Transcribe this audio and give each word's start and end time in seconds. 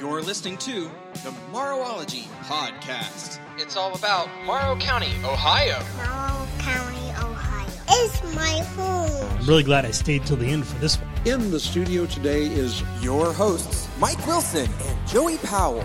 You're 0.00 0.22
listening 0.22 0.56
to 0.58 0.84
the 1.12 1.30
Morrowology 1.52 2.22
Podcast. 2.44 3.38
It's 3.58 3.76
all 3.76 3.94
about 3.94 4.28
Morrow 4.46 4.74
County, 4.78 5.12
Ohio. 5.22 5.78
Morrow 5.96 6.48
County, 6.58 7.10
Ohio 7.22 7.68
is 8.02 8.34
my 8.34 8.60
home. 8.76 9.28
I'm 9.38 9.46
really 9.46 9.62
glad 9.62 9.84
I 9.84 9.90
stayed 9.90 10.24
till 10.24 10.38
the 10.38 10.46
end 10.46 10.66
for 10.66 10.78
this 10.78 10.96
one. 10.98 11.10
In 11.26 11.50
the 11.50 11.60
studio 11.60 12.06
today 12.06 12.46
is 12.46 12.82
Your 13.02 13.30
hosts, 13.34 13.88
Mike 13.98 14.26
Wilson 14.26 14.70
and 14.86 15.08
Joey 15.08 15.36
Powell. 15.38 15.84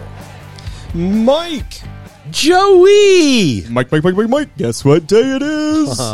Mike! 0.94 1.82
Joey! 2.32 3.66
Mike, 3.70 3.92
Mike, 3.92 4.04
Mike, 4.04 4.16
Mike, 4.16 4.30
Mike. 4.30 4.58
Guess 4.58 4.86
what 4.86 5.08
day 5.08 5.36
it 5.36 5.42
is? 5.42 6.00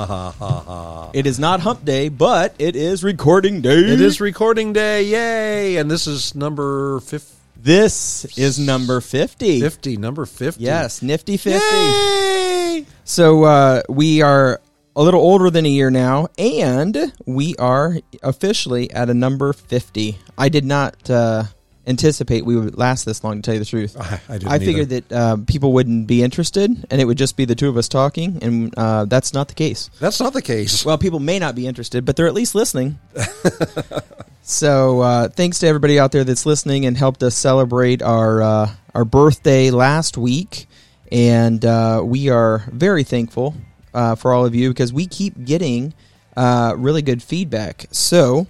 It 1.13 1.27
is 1.27 1.39
not 1.39 1.59
hump 1.59 1.83
day, 1.83 2.07
but 2.07 2.55
it 2.57 2.73
is 2.77 3.03
recording 3.03 3.59
day. 3.59 3.77
it 3.79 3.99
is 3.99 4.21
recording 4.21 4.71
day, 4.71 5.03
yay! 5.03 5.75
And 5.75 5.91
this 5.91 6.07
is 6.07 6.33
number 6.35 7.01
fif- 7.01 7.30
This 7.63 8.25
is 8.39 8.57
number 8.57 9.01
50. 9.01 9.61
50, 9.61 9.97
number 9.97 10.25
50. 10.25 10.63
Yes, 10.63 11.03
nifty 11.03 11.37
50. 11.37 11.59
Yay! 11.59 12.87
So 13.03 13.43
uh, 13.43 13.83
we 13.87 14.23
are 14.23 14.59
a 14.95 15.03
little 15.03 15.21
older 15.21 15.51
than 15.51 15.67
a 15.67 15.69
year 15.69 15.91
now, 15.91 16.29
and 16.39 17.13
we 17.27 17.55
are 17.57 17.97
officially 18.23 18.89
at 18.89 19.11
a 19.11 19.13
number 19.13 19.53
50. 19.53 20.17
I 20.39 20.49
did 20.49 20.65
not 20.65 21.07
uh, 21.07 21.43
anticipate 21.85 22.45
we 22.45 22.55
would 22.55 22.79
last 22.79 23.05
this 23.05 23.23
long, 23.23 23.35
to 23.35 23.41
tell 23.43 23.53
you 23.53 23.59
the 23.59 23.65
truth. 23.65 23.95
I, 23.95 24.19
I 24.27 24.39
I 24.55 24.57
figured 24.57 24.91
either. 24.91 25.01
that 25.01 25.11
uh, 25.15 25.37
people 25.45 25.71
wouldn't 25.71 26.07
be 26.07 26.23
interested, 26.23 26.71
and 26.89 26.99
it 26.99 27.05
would 27.05 27.19
just 27.19 27.37
be 27.37 27.45
the 27.45 27.53
two 27.53 27.69
of 27.69 27.77
us 27.77 27.87
talking, 27.87 28.39
and 28.41 28.73
uh, 28.75 29.05
that's 29.05 29.35
not 29.35 29.49
the 29.49 29.53
case. 29.53 29.91
That's 29.99 30.19
not 30.19 30.33
the 30.33 30.41
case. 30.41 30.83
Well, 30.83 30.97
people 30.97 31.19
may 31.19 31.37
not 31.37 31.53
be 31.53 31.67
interested, 31.67 32.05
but 32.05 32.15
they're 32.15 32.27
at 32.27 32.33
least 32.33 32.55
listening. 32.55 32.97
so, 34.43 35.01
uh, 35.01 35.27
thanks 35.29 35.59
to 35.59 35.67
everybody 35.67 35.99
out 35.99 36.11
there 36.11 36.23
that's 36.23 36.45
listening 36.45 36.85
and 36.85 36.97
helped 36.97 37.23
us 37.23 37.35
celebrate 37.35 38.01
our 38.01 38.41
uh, 38.41 38.71
our 38.95 39.05
birthday 39.05 39.71
last 39.71 40.17
week, 40.17 40.67
and 41.11 41.63
uh, 41.63 42.01
we 42.03 42.29
are 42.29 42.63
very 42.71 43.03
thankful 43.03 43.55
uh, 43.93 44.15
for 44.15 44.33
all 44.33 44.45
of 44.45 44.53
you 44.55 44.69
because 44.69 44.91
we 44.91 45.05
keep 45.07 45.45
getting 45.45 45.93
uh, 46.35 46.73
really 46.77 47.01
good 47.01 47.21
feedback. 47.23 47.85
So, 47.91 48.47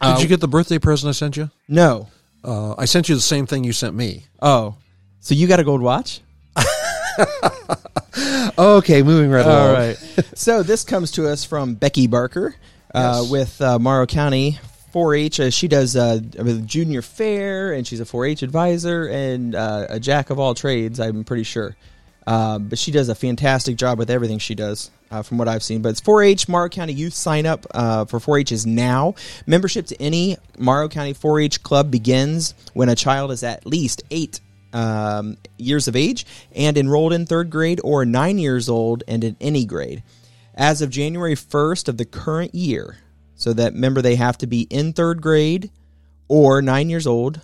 Did 0.00 0.20
you 0.22 0.28
get 0.28 0.40
the 0.40 0.48
birthday 0.48 0.78
present 0.78 1.08
I 1.10 1.12
sent 1.12 1.36
you? 1.36 1.50
no, 1.68 2.08
Uh, 2.44 2.74
I 2.76 2.84
sent 2.86 3.08
you 3.08 3.14
the 3.14 3.20
same 3.20 3.46
thing 3.46 3.64
you 3.64 3.72
sent 3.72 3.94
me. 3.94 4.26
oh, 4.42 4.74
so 5.20 5.34
you 5.34 5.46
got 5.46 5.60
a 5.60 5.64
gold 5.64 5.80
watch? 5.82 6.20
Okay, 8.58 9.02
moving 9.02 9.30
right 9.30 9.44
along. 9.46 9.68
All 9.68 9.72
right. 9.72 9.96
so 10.34 10.62
this 10.62 10.84
comes 10.84 11.10
to 11.12 11.26
us 11.28 11.44
from 11.44 11.74
Becky 11.74 12.06
Barker 12.06 12.54
uh, 12.94 13.20
Yes. 13.22 13.30
with 13.30 13.60
uh, 13.62 13.78
Morrow 13.78 14.04
County 14.06 14.58
4-H. 14.92 15.40
Uh, 15.40 15.50
she 15.50 15.68
does 15.68 15.96
uh, 15.96 16.20
junior 16.64 17.02
fair, 17.02 17.72
and 17.72 17.86
she's 17.86 18.00
a 18.00 18.04
4-H 18.04 18.42
advisor 18.42 19.06
and 19.06 19.54
uh, 19.54 19.86
a 19.88 20.00
jack 20.00 20.30
of 20.30 20.38
all 20.38 20.54
trades. 20.54 21.00
I'm 21.00 21.24
pretty 21.24 21.44
sure, 21.44 21.76
uh, 22.26 22.58
but 22.58 22.78
she 22.78 22.90
does 22.90 23.08
a 23.08 23.14
fantastic 23.14 23.76
job 23.76 23.98
with 23.98 24.10
everything 24.10 24.38
she 24.38 24.54
does. 24.54 24.90
Uh, 25.10 25.20
from 25.20 25.36
what 25.36 25.46
I've 25.46 25.62
seen, 25.62 25.82
but 25.82 25.90
it's 25.90 26.00
4-H 26.00 26.48
Morrow 26.48 26.70
County 26.70 26.94
Youth 26.94 27.12
sign 27.12 27.44
up 27.44 27.66
uh, 27.74 28.06
for 28.06 28.18
4-H 28.18 28.50
is 28.50 28.64
now. 28.64 29.14
Membership 29.46 29.84
to 29.88 30.00
any 30.00 30.38
Morrow 30.56 30.88
County 30.88 31.12
4-H 31.12 31.62
club 31.62 31.90
begins 31.90 32.54
when 32.72 32.88
a 32.88 32.96
child 32.96 33.30
is 33.30 33.42
at 33.42 33.66
least 33.66 34.02
eight 34.10 34.40
um, 34.72 35.36
years 35.58 35.88
of 35.88 35.96
age 35.96 36.26
and 36.54 36.78
enrolled 36.78 37.12
in 37.12 37.26
third 37.26 37.50
grade 37.50 37.80
or 37.84 38.04
nine 38.04 38.38
years 38.38 38.70
old 38.70 39.04
and 39.06 39.22
in 39.22 39.36
any 39.38 39.64
grade. 39.64 40.02
As 40.54 40.82
of 40.82 40.90
January 40.90 41.34
1st 41.34 41.88
of 41.88 41.96
the 41.96 42.04
current 42.04 42.54
year, 42.54 42.98
so 43.42 43.52
that 43.52 43.72
remember 43.72 44.00
they 44.00 44.14
have 44.14 44.38
to 44.38 44.46
be 44.46 44.62
in 44.62 44.92
third 44.92 45.20
grade 45.20 45.70
or 46.28 46.62
nine 46.62 46.88
years 46.88 47.08
old 47.08 47.40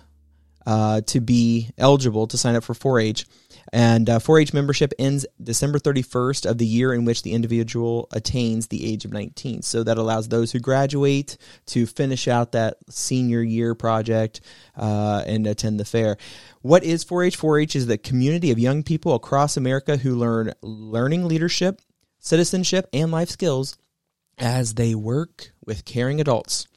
uh, 0.65 1.01
to 1.01 1.19
be 1.19 1.69
eligible 1.77 2.25
to 2.27 2.37
sign 2.37 2.55
up 2.55 2.63
for 2.63 2.73
4 2.73 2.99
H. 3.01 3.25
And 3.73 4.09
uh, 4.09 4.19
4 4.19 4.39
H 4.39 4.53
membership 4.53 4.93
ends 4.97 5.25
December 5.43 5.77
31st 5.77 6.49
of 6.49 6.57
the 6.57 6.65
year 6.65 6.93
in 6.93 7.03
which 7.03 7.23
the 7.23 7.33
individual 7.33 8.07
attains 8.13 8.67
the 8.67 8.89
age 8.89 9.03
of 9.03 9.11
19. 9.11 9.61
So 9.61 9.83
that 9.83 9.97
allows 9.97 10.29
those 10.29 10.53
who 10.53 10.59
graduate 10.59 11.37
to 11.67 11.85
finish 11.85 12.29
out 12.29 12.53
that 12.53 12.77
senior 12.89 13.41
year 13.41 13.75
project 13.75 14.39
uh, 14.77 15.23
and 15.27 15.45
attend 15.47 15.81
the 15.81 15.85
fair. 15.85 16.15
What 16.61 16.85
is 16.85 17.03
4 17.03 17.25
H? 17.25 17.35
4 17.35 17.59
H 17.59 17.75
is 17.75 17.87
the 17.87 17.97
community 17.97 18.51
of 18.51 18.57
young 18.57 18.83
people 18.83 19.15
across 19.15 19.57
America 19.57 19.97
who 19.97 20.15
learn 20.15 20.53
learning 20.61 21.27
leadership, 21.27 21.81
citizenship, 22.19 22.87
and 22.93 23.11
life 23.11 23.29
skills 23.29 23.75
as 24.39 24.75
they 24.75 24.95
work 24.95 25.51
with 25.69 25.85
caring 25.85 26.19
adults. 26.19 26.67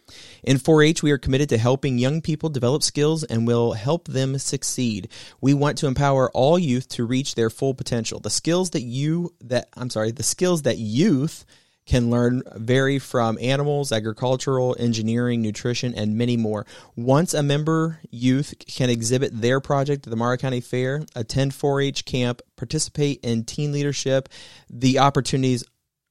In 0.45 0.59
4 0.59 0.83
H, 0.83 1.03
we 1.03 1.11
are 1.11 1.19
committed 1.19 1.49
to 1.49 1.59
helping 1.59 1.99
young 1.99 2.21
people 2.21 2.51
develop 2.51 2.83
skills 2.83 3.25
and 3.25 3.47
will 3.47 3.73
help 3.73 4.07
them 4.07 4.39
succeed. 4.39 5.09
We 5.41 5.55
want 5.55 5.79
to 5.79 5.87
empower 5.87 6.31
all 6.33 6.59
youth 6.59 6.87
to 6.91 7.05
reach 7.05 7.35
their 7.35 7.49
full 7.49 7.75
potential. 7.75 8.21
The 8.21 8.31
skills 8.31 8.71
that 8.71 8.83
you, 8.83 9.35
that, 9.41 9.71
I'm 9.75 9.89
sorry, 9.89 10.11
the 10.11 10.23
skills 10.23 10.63
that 10.63 10.77
youth 10.77 11.47
can 11.85 12.11
learn 12.11 12.43
vary 12.55 12.99
from 12.99 13.39
animals, 13.41 13.91
agricultural, 13.91 14.77
engineering, 14.79 15.43
nutrition, 15.43 15.95
and 15.95 16.17
many 16.17 16.37
more. 16.37 16.65
Once 16.95 17.35
a 17.35 17.43
member 17.43 17.99
youth 18.11 18.55
can 18.67 18.89
exhibit 18.89 19.41
their 19.41 19.61
project 19.61 20.07
at 20.07 20.11
the 20.11 20.17
Morrow 20.17 20.37
County 20.37 20.61
Fair, 20.61 21.05
attend 21.17 21.55
4 21.55 21.81
H 21.81 22.05
camp, 22.05 22.41
participate 22.57 23.21
in 23.25 23.45
teen 23.45 23.73
leadership, 23.73 24.29
the 24.71 25.01
opportunities 25.01 25.65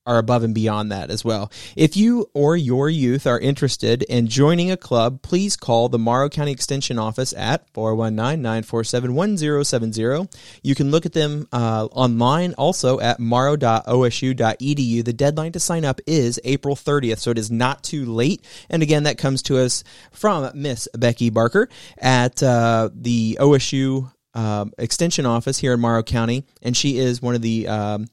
are 0.06 0.18
above 0.18 0.44
and 0.44 0.54
beyond 0.56 0.92
that 0.92 1.10
as 1.12 1.24
well. 1.24 1.50
If 1.76 1.96
you 1.96 2.28
or 2.34 2.58
your 2.58 2.90
youth 2.90 3.28
are 3.28 3.40
interested 3.40 4.02
in 4.04 4.28
joining 4.28 4.72
a 4.72 4.78
club, 4.78 5.22
please 5.22 5.56
call 5.56 5.88
the 5.90 6.00
Morrow 6.00 6.30
County 6.30 6.52
Extension 6.52 6.98
Office 6.98 7.36
at 7.38 7.72
419-947-1070. 7.74 10.34
You 10.64 10.76
can 10.76 10.92
look 10.92 11.06
at 11.06 11.14
them 11.14 11.48
uh, 11.52 11.88
online 11.92 12.54
also 12.56 13.00
at 13.00 13.20
morrow.osu.edu. 13.20 15.06
The 15.06 15.14
deadline 15.14 15.52
to 15.52 15.60
sign 15.60 15.86
up 15.86 16.02
is 16.08 16.40
April 16.44 16.76
30th, 16.76 17.20
so 17.20 17.30
it 17.32 17.38
is 17.38 17.52
not 17.52 17.84
too 17.84 18.06
late. 18.06 18.44
And 18.70 18.82
again, 18.82 19.04
that 19.04 19.20
comes 19.20 19.44
to 19.44 19.60
us 19.60 19.84
from 20.12 20.50
Miss 20.56 20.88
Becky 20.98 21.30
Barker 21.30 21.70
at 22.00 22.42
uh, 22.42 22.90
the 22.94 23.38
OSU 23.40 24.12
um, 24.34 24.74
Extension 24.78 25.26
Office 25.26 25.60
here 25.60 25.74
in 25.74 25.80
Morrow 25.80 26.04
County, 26.04 26.46
and 26.62 26.76
she 26.76 26.98
is 26.98 27.22
one 27.22 27.36
of 27.36 27.42
the 27.42 27.68
um, 27.68 28.08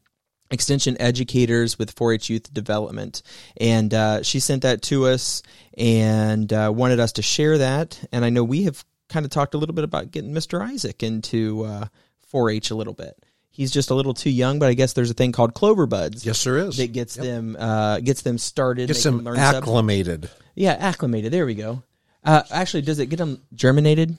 extension 0.50 0.97
educators 1.00 1.78
with 1.78 1.94
4-H 1.94 2.31
Youth 2.31 2.53
Development, 2.53 3.22
and 3.59 3.92
uh, 3.92 4.22
she 4.22 4.41
sent 4.41 4.62
that 4.62 4.82
to 4.82 5.06
us 5.06 5.42
and 5.76 6.53
uh, 6.53 6.72
wanted 6.75 7.00
us 7.00 7.12
to 7.12 7.22
share 7.22 7.59
that. 7.59 8.00
And 8.12 8.25
I 8.25 8.31
know 8.31 8.44
we 8.44 8.64
have 8.64 8.84
kind 9.08 9.25
of 9.25 9.31
talked 9.31 9.54
a 9.54 9.58
little 9.58 9.75
bit 9.75 9.84
about 9.84 10.10
getting 10.10 10.32
Mr. 10.32 10.60
Isaac 10.60 11.03
into 11.03 11.64
uh, 11.64 11.87
4-H 12.32 12.70
a 12.70 12.75
little 12.75 12.94
bit. 12.94 13.16
He's 13.50 13.72
just 13.72 13.91
a 13.91 13.94
little 13.94 14.14
too 14.14 14.31
young, 14.31 14.60
but 14.60 14.69
I 14.69 14.75
guess 14.75 14.92
there's 14.92 15.10
a 15.10 15.14
thing 15.14 15.32
called 15.32 15.53
Clover 15.53 15.87
Buds. 15.87 16.25
Yes, 16.25 16.44
there 16.44 16.58
is. 16.58 16.76
That 16.76 16.92
gets 16.92 17.14
them 17.16 17.56
uh, 17.58 17.98
gets 17.98 18.22
them 18.22 18.38
started. 18.38 18.87
Gets 18.87 19.03
them 19.03 19.22
stuff. 19.22 19.37
acclimated. 19.37 20.31
Yeah, 20.54 20.75
acclimated. 20.75 21.32
There 21.32 21.44
we 21.44 21.56
go. 21.56 21.82
Uh, 22.22 22.42
actually, 22.53 22.82
does 22.82 23.00
it 23.00 23.06
get 23.06 23.16
them 23.16 23.42
germinated? 23.53 24.16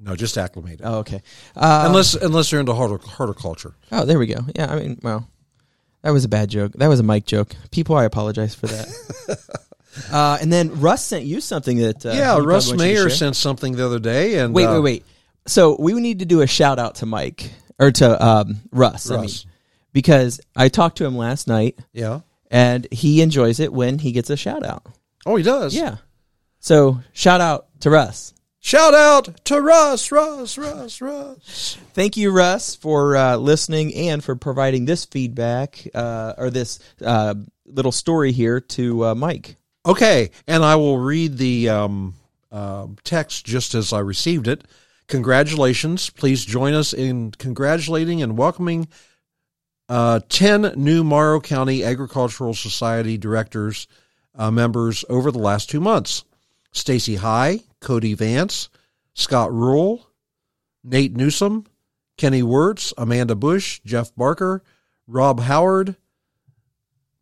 No, 0.00 0.14
just 0.14 0.38
acclimated. 0.38 0.82
Oh, 0.84 0.98
okay. 0.98 1.22
Uh, 1.56 1.86
unless 1.88 2.14
unless 2.14 2.50
they're 2.50 2.60
into 2.60 2.72
hortic- 2.72 3.02
horticulture. 3.02 3.74
Oh, 3.90 4.04
there 4.04 4.18
we 4.18 4.26
go. 4.26 4.42
Yeah, 4.54 4.72
I 4.72 4.78
mean, 4.78 5.00
well, 5.02 5.28
that 6.02 6.10
was 6.10 6.24
a 6.24 6.28
bad 6.28 6.48
joke. 6.50 6.72
That 6.74 6.88
was 6.88 7.00
a 7.00 7.02
mic 7.02 7.26
joke. 7.26 7.54
People, 7.70 7.96
I 7.96 8.04
apologize 8.04 8.54
for 8.54 8.66
that. 8.66 9.38
uh, 10.12 10.38
and 10.40 10.52
then 10.52 10.80
Russ 10.80 11.04
sent 11.04 11.24
you 11.24 11.40
something 11.40 11.78
that 11.78 12.06
uh, 12.06 12.10
yeah, 12.10 12.38
Russ 12.38 12.38
probably 12.38 12.50
wants 12.50 12.66
you 12.68 12.72
to 12.72 12.78
Mayer 12.78 13.10
sent 13.10 13.36
something 13.36 13.76
the 13.76 13.84
other 13.84 13.98
day, 13.98 14.38
and 14.38 14.54
Wait, 14.54 14.66
uh, 14.66 14.74
wait, 14.74 14.80
wait. 14.80 15.04
So 15.46 15.76
we 15.78 15.92
need 15.94 16.18
to 16.20 16.26
do 16.26 16.42
a 16.42 16.46
shout 16.46 16.78
out 16.78 16.96
to 16.96 17.06
Mike 17.06 17.50
or 17.78 17.90
to 17.90 18.24
um, 18.26 18.60
Russ. 18.70 19.10
I 19.10 19.14
mean, 19.14 19.22
Russ. 19.22 19.46
because 19.92 20.40
I 20.54 20.68
talked 20.68 20.98
to 20.98 21.04
him 21.06 21.16
last 21.16 21.48
night, 21.48 21.78
Yeah. 21.92 22.20
and 22.50 22.86
he 22.92 23.22
enjoys 23.22 23.58
it 23.60 23.72
when 23.72 23.98
he 23.98 24.12
gets 24.12 24.30
a 24.30 24.36
shout 24.36 24.64
out. 24.64 24.84
Oh, 25.26 25.36
he 25.36 25.42
does. 25.42 25.74
Yeah. 25.74 25.96
So 26.60 27.00
shout 27.12 27.40
out 27.40 27.66
to 27.80 27.90
Russ. 27.90 28.34
Shout 28.68 28.92
out 28.92 29.42
to 29.46 29.62
Russ, 29.62 30.12
Russ, 30.12 30.58
Russ, 30.58 31.00
Russ. 31.00 31.78
Thank 31.94 32.18
you, 32.18 32.30
Russ, 32.30 32.74
for 32.74 33.16
uh, 33.16 33.36
listening 33.36 33.94
and 33.94 34.22
for 34.22 34.36
providing 34.36 34.84
this 34.84 35.06
feedback 35.06 35.88
uh, 35.94 36.34
or 36.36 36.50
this 36.50 36.78
uh, 37.02 37.34
little 37.64 37.92
story 37.92 38.30
here 38.30 38.60
to 38.60 39.06
uh, 39.06 39.14
Mike. 39.14 39.56
Okay, 39.86 40.32
and 40.46 40.62
I 40.62 40.76
will 40.76 40.98
read 40.98 41.38
the 41.38 41.70
um, 41.70 42.12
uh, 42.52 42.88
text 43.04 43.46
just 43.46 43.74
as 43.74 43.94
I 43.94 44.00
received 44.00 44.46
it. 44.46 44.64
Congratulations. 45.06 46.10
Please 46.10 46.44
join 46.44 46.74
us 46.74 46.92
in 46.92 47.30
congratulating 47.30 48.20
and 48.20 48.36
welcoming 48.36 48.86
uh, 49.88 50.20
10 50.28 50.74
new 50.76 51.02
Morrow 51.02 51.40
County 51.40 51.82
Agricultural 51.84 52.52
Society 52.52 53.16
directors, 53.16 53.88
uh, 54.34 54.50
members 54.50 55.06
over 55.08 55.30
the 55.30 55.38
last 55.38 55.70
two 55.70 55.80
months. 55.80 56.26
Stacy 56.78 57.16
High, 57.16 57.60
Cody 57.80 58.14
Vance, 58.14 58.68
Scott 59.14 59.52
Rule, 59.52 60.08
Nate 60.84 61.14
Newsom, 61.16 61.66
Kenny 62.16 62.42
Wirtz, 62.42 62.92
Amanda 62.96 63.34
Bush, 63.34 63.80
Jeff 63.84 64.14
Barker, 64.16 64.62
Rob 65.06 65.40
Howard, 65.40 65.96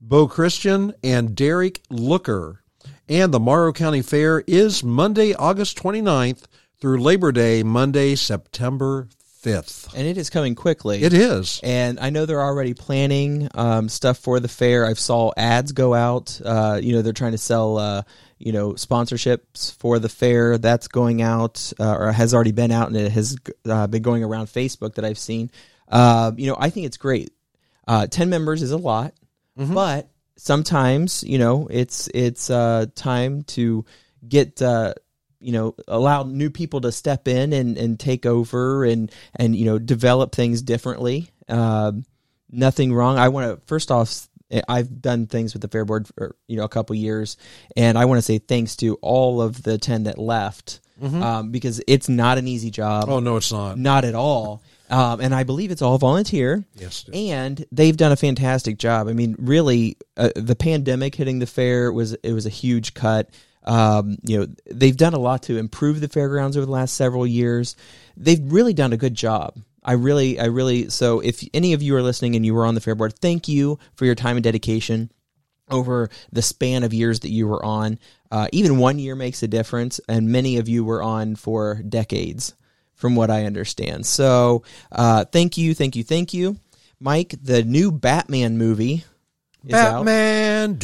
Bo 0.01 0.29
Christian, 0.29 0.95
and 1.03 1.35
Derek 1.35 1.81
Looker. 1.91 2.63
And 3.09 3.33
the 3.33 3.41
Morrow 3.41 3.73
County 3.73 4.03
Fair 4.03 4.43
is 4.47 4.83
Monday, 4.85 5.33
August 5.35 5.79
29th 5.79 6.45
through 6.81 7.01
Labor 7.01 7.33
Day, 7.33 7.63
Monday, 7.63 8.15
September 8.15 9.09
5th. 9.43 9.95
and 9.95 10.07
it 10.07 10.19
is 10.19 10.29
coming 10.29 10.55
quickly. 10.55 11.03
It 11.03 11.13
is. 11.15 11.61
and 11.63 12.01
I 12.01 12.11
know 12.11 12.27
they're 12.27 12.43
already 12.43 12.75
planning 12.75 13.49
um, 13.55 13.89
stuff 13.89 14.19
for 14.19 14.41
the 14.41 14.49
fair. 14.49 14.85
I've 14.85 14.99
saw 14.99 15.33
ads 15.37 15.73
go 15.73 15.95
out. 15.95 16.41
Uh, 16.45 16.81
you 16.83 16.93
know, 16.95 17.03
they're 17.03 17.13
trying 17.13 17.33
to 17.33 17.39
sell, 17.39 17.79
uh, 17.79 18.03
you 18.39 18.53
know, 18.53 18.73
sponsorships 18.73 19.75
for 19.77 19.99
the 19.99 20.09
fair. 20.09 20.59
That's 20.59 20.89
going 20.89 21.23
out 21.23 21.73
uh, 21.81 21.97
or 21.97 22.13
has 22.13 22.35
already 22.35 22.53
been 22.53 22.71
out, 22.71 22.89
and 22.89 22.97
it 22.97 23.13
has 23.13 23.37
uh, 23.69 23.87
been 23.87 24.03
going 24.03 24.23
around 24.23 24.47
Facebook 24.47 24.95
that 24.95 25.05
I've 25.05 25.19
seen. 25.19 25.51
Uh, 25.89 26.33
you 26.37 26.49
know, 26.49 26.57
I 26.59 26.71
think 26.71 26.87
it's 26.87 26.97
great. 26.97 27.33
Uh, 27.87 28.07
Ten 28.07 28.29
members 28.29 28.63
is 28.63 28.73
a 28.73 28.77
lot, 28.77 29.15
but 29.75 30.11
sometimes 30.37 31.23
you 31.25 31.39
know 31.39 31.69
it's 31.71 32.09
it's 32.13 32.51
uh, 32.51 32.87
time 32.95 33.43
to 33.45 33.85
get. 34.27 34.61
Uh, 34.61 34.95
you 35.39 35.53
know 35.53 35.75
allow 35.87 36.23
new 36.23 36.51
people 36.51 36.81
to 36.81 36.91
step 36.91 37.29
in 37.29 37.53
and, 37.53 37.77
and 37.77 38.01
take 38.01 38.25
over 38.25 38.85
and 38.85 39.13
and 39.35 39.55
you 39.55 39.67
know 39.67 39.79
develop 39.79 40.35
things 40.35 40.63
differently 40.63 41.31
um, 41.49 42.05
nothing 42.51 42.93
wrong 42.93 43.19
i 43.19 43.29
want 43.29 43.47
to 43.47 43.67
first 43.67 43.91
off 43.91 44.29
i've 44.69 45.01
done 45.03 45.27
things 45.27 45.53
with 45.53 45.63
the 45.63 45.69
fair 45.69 45.85
board 45.85 46.07
for 46.09 46.37
you 46.47 46.57
know 46.57 46.65
a 46.65 46.69
couple 46.69 46.95
years 46.97 47.37
and 47.77 47.99
i 47.99 48.05
want 48.05 48.19
to 48.19 48.23
say 48.23 48.39
thanks 48.39 48.77
to 48.77 48.95
all 49.03 49.41
of 49.43 49.63
the 49.63 49.77
10 49.79 50.05
that 50.05 50.19
left 50.19 50.81
um, 51.03 51.51
because 51.51 51.83
it's 51.87 52.09
not 52.09 52.39
an 52.39 52.49
easy 52.49 52.71
job 52.71 53.09
Oh, 53.09 53.21
no, 53.21 53.37
it's 53.37 53.53
not. 53.53 53.77
not 53.79 54.05
at 54.05 54.15
all 54.15 54.63
um, 54.89 55.21
and 55.21 55.35
i 55.35 55.43
believe 55.43 55.71
it's 55.71 55.83
all 55.83 55.99
volunteer 55.99 56.65
Yes, 56.77 57.05
and 57.13 57.65
they've 57.73 57.97
done 57.97 58.13
a 58.13 58.17
fantastic 58.17 58.79
job. 58.79 59.09
I 59.09 59.13
mean, 59.13 59.35
really, 59.39 59.97
uh, 60.17 60.31
the 60.37 60.55
pandemic 60.57 61.15
hitting 61.17 61.39
the 61.41 61.47
fair 61.47 61.93
was 61.93 62.15
it 62.15 62.33
was 62.33 62.47
a 62.47 62.51
huge 62.51 62.95
cut. 62.95 63.29
Um, 63.65 64.17
you 64.23 64.39
know, 64.39 64.47
they've 64.71 64.97
done 64.97 65.13
a 65.13 65.19
lot 65.19 65.43
to 65.45 65.59
improve 65.59 66.01
the 66.01 66.07
fairgrounds 66.09 66.57
over 66.57 66.65
the 66.67 66.71
last 66.73 66.95
several 66.95 67.27
years. 67.27 67.75
They've 68.17 68.41
really 68.53 68.73
done 68.75 68.93
a 68.93 68.97
good 68.97 69.15
job. 69.15 69.57
I 69.87 69.93
really, 69.93 70.39
I 70.41 70.47
really. 70.47 70.91
So 70.91 71.21
if 71.21 71.43
any 71.55 71.73
of 71.73 71.81
you 71.81 71.95
are 71.95 72.03
listening 72.03 72.35
and 72.35 72.45
you 72.45 72.55
were 72.55 72.67
on 72.67 72.75
the 72.75 72.81
fair 72.81 72.97
board, 72.97 73.17
thank 73.21 73.47
you 73.47 73.79
for 73.95 74.05
your 74.05 74.17
time 74.17 74.37
and 74.37 74.43
dedication 74.45 75.13
over 75.71 76.11
the 76.33 76.43
span 76.43 76.83
of 76.83 76.93
years 76.93 77.21
that 77.21 77.31
you 77.31 77.47
were 77.47 77.65
on. 77.65 78.01
Uh, 78.31 78.49
even 78.53 78.79
one 78.79 78.99
year 78.99 79.15
makes 79.15 79.43
a 79.45 79.49
difference, 79.49 80.01
and 80.09 80.29
many 80.29 80.59
of 80.59 80.69
you 80.69 80.85
were 80.85 81.03
on 81.03 81.37
for 81.37 81.83
decades, 81.89 82.55
from 82.95 83.15
what 83.15 83.31
I 83.31 83.45
understand. 83.45 84.05
So 84.07 84.65
uh, 84.91 85.25
thank 85.25 85.57
you, 85.57 85.73
thank 85.75 85.95
you, 85.95 86.03
thank 86.03 86.35
you, 86.35 86.57
Mike. 86.99 87.37
The 87.41 87.63
new 87.63 87.93
Batman 87.93 88.59
movie. 88.59 89.05
Batman, 89.65 90.75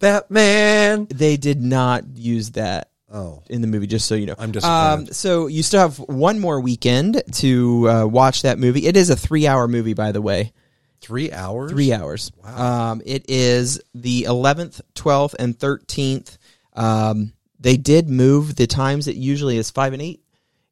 Batman. 0.00 1.06
They 1.08 1.36
did 1.36 1.60
not 1.60 2.16
use 2.16 2.52
that 2.52 2.90
Oh. 3.14 3.42
in 3.48 3.60
the 3.60 3.66
movie, 3.68 3.86
just 3.86 4.06
so 4.06 4.14
you 4.16 4.26
know. 4.26 4.34
I'm 4.38 4.50
disappointed. 4.52 5.08
Um, 5.08 5.12
so 5.12 5.46
you 5.46 5.62
still 5.62 5.80
have 5.80 5.98
one 5.98 6.38
more 6.40 6.60
weekend 6.60 7.22
to 7.34 7.88
uh, 7.88 8.06
watch 8.06 8.42
that 8.42 8.58
movie. 8.58 8.86
It 8.86 8.96
is 8.96 9.08
a 9.08 9.16
three-hour 9.16 9.68
movie, 9.68 9.94
by 9.94 10.10
the 10.12 10.20
way. 10.20 10.52
Three 11.00 11.30
hours? 11.32 11.70
Three 11.70 11.92
hours. 11.92 12.32
Um, 12.42 13.02
it 13.06 13.26
is 13.28 13.80
the 13.94 14.22
11th, 14.24 14.80
12th, 14.94 15.34
and 15.38 15.56
13th. 15.58 16.38
Um, 16.74 17.32
they 17.60 17.76
did 17.76 18.08
move 18.08 18.56
the 18.56 18.66
times. 18.66 19.06
It 19.06 19.16
usually 19.16 19.56
is 19.58 19.70
five 19.70 19.92
and 19.92 20.02
eight. 20.02 20.20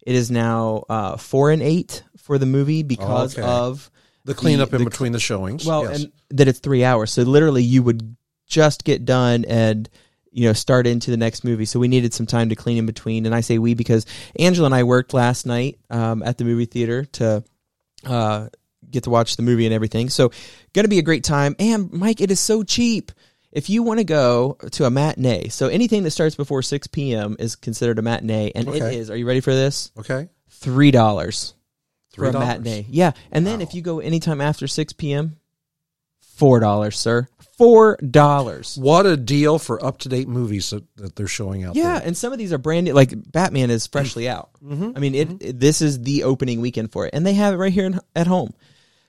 It 0.05 0.15
is 0.17 0.31
now 0.31 0.85
uh, 0.89 1.17
four 1.17 1.51
and 1.53 1.63
eight 1.63 2.03
for 2.17 2.39
the 2.39 2.47
movie 2.47 2.83
because 2.83 3.39
Okay. 3.39 3.47
of 3.47 3.89
The 4.25 4.35
cleanup 4.35 4.73
in 4.73 4.79
the- 4.85 4.91
between 4.91 5.13
the 5.13 5.21
showings. 5.21 5.65
well, 5.65 5.85
yes. 5.85 6.03
and 6.05 6.13
that 6.31 6.49
it's 6.49 6.59
three 6.59 6.83
hours. 6.83 7.13
So 7.13 7.23
literally, 7.23 7.63
you 7.63 7.83
would 7.85 8.17
just 8.47 8.85
get 8.85 9.05
done 9.05 9.45
and 9.47 9.89
you 10.33 10.47
know 10.47 10.53
start 10.53 10.87
into 10.87 11.11
the 11.11 11.17
next 11.17 11.45
movie. 11.45 11.65
So 11.67 11.79
we 11.79 11.89
needed 11.89 12.15
some 12.15 12.27
time 12.27 12.49
to 12.49 12.57
clean 12.57 12.79
in 12.79 12.87
between. 12.87 13.27
And 13.27 13.35
I 13.35 13.41
say 13.43 13.59
we 13.59 13.75
because 13.75 14.07
Angela 14.39 14.67
and 14.67 14.75
I 14.75 14.83
worked 14.85 15.13
last 15.15 15.47
night 15.47 15.79
um, 15.91 16.23
at 16.23 16.39
the 16.39 16.45
movie 16.45 16.65
theater 16.67 17.05
to 17.05 17.45
uh, 18.07 18.49
get 18.91 19.05
to 19.05 19.11
watch 19.11 19.37
the 19.37 19.43
movie 19.43 19.67
and 19.67 19.75
everything. 19.75 20.09
So 20.09 20.31
going 20.73 20.85
to 20.85 20.89
be 20.89 20.99
a 20.99 21.03
great 21.03 21.25
time. 21.25 21.55
And 21.59 21.93
Mike, 21.93 22.21
it 22.21 22.31
is 22.31 22.41
so 22.41 22.63
cheap. 22.63 23.13
If 23.53 23.69
you 23.69 23.83
want 23.83 23.99
to 24.01 24.05
go 24.05 24.57
to 24.73 24.87
a 24.87 24.91
matinee, 24.91 25.49
so 25.49 25.69
anything 25.69 26.05
that 26.05 26.11
starts 26.13 26.35
before 26.35 26.63
six 26.63 26.87
p.m. 26.87 27.37
is 27.39 27.55
considered 27.55 27.99
a 27.99 28.03
matinee, 28.03 28.51
and 28.55 28.67
it 28.67 28.83
Okay. 28.83 28.97
is. 28.97 29.11
Are 29.11 29.17
you 29.17 29.27
ready 29.27 29.41
for 29.41 29.53
this? 29.55 29.91
okay. 29.99 30.31
Three 30.49 30.91
dollars 30.91 31.53
for 32.17 32.25
a 32.25 32.31
$3. 32.33 32.39
matinee. 32.39 32.87
Yeah, 32.89 33.13
and 33.31 33.47
then 33.47 33.61
if 33.61 33.75
you 33.75 33.83
go 33.83 33.99
anytime 33.99 34.41
after 34.41 34.67
six 34.67 34.95
p.m., 34.95 35.37
four 36.21 36.61
dollars, 36.61 36.99
sir. 36.99 37.29
Four 37.63 37.97
dollars. 37.99 38.77
What 38.77 39.07
a 39.07 39.17
deal 39.17 39.59
for 39.61 39.85
up 39.85 39.99
to 39.99 40.09
date 40.09 40.27
movies 40.27 40.71
that, 40.71 40.85
that 40.97 41.15
they're 41.15 41.29
showing 41.29 41.63
out 41.63 41.75
there. 41.75 41.85
Yeah, 41.85 41.99
there. 42.01 42.09
and 42.09 42.17
some 42.17 42.33
of 42.33 42.39
these 42.41 42.53
are 42.53 42.59
brand 42.59 42.87
new. 42.87 42.93
Like 42.93 43.13
Batman 43.31 43.71
is 43.71 43.87
freshly 43.87 44.29
out. 44.29 44.51
Mm-hmm. 44.65 44.91
I 44.97 44.99
mean, 44.99 45.15
it, 45.15 45.31
it- 45.43 45.61
This 45.61 45.81
is 45.81 46.03
the 46.03 46.25
opening 46.25 46.61
weekend 46.61 46.91
for 46.91 47.07
it, 47.07 47.15
and 47.15 47.25
they 47.25 47.35
have 47.35 47.55
it 47.55 47.59
right 47.59 47.73
here 47.73 47.87
in, 47.87 48.01
at 48.17 48.27
home. 48.27 48.53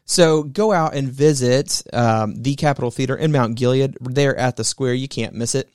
So 0.06 0.44
go 0.44 0.72
out 0.72 0.94
and 0.94 1.08
visit 1.10 1.82
um, 1.94 2.36
the 2.36 2.54
Capitol 2.56 2.92
Theater 2.92 3.16
in 3.16 3.32
Mount 3.32 3.56
Gilead. 3.56 3.98
There 4.02 4.38
at 4.38 4.56
the 4.58 4.64
square, 4.64 4.94
you 4.94 5.08
can't 5.08 5.34
miss 5.34 5.56
it. 5.56 5.70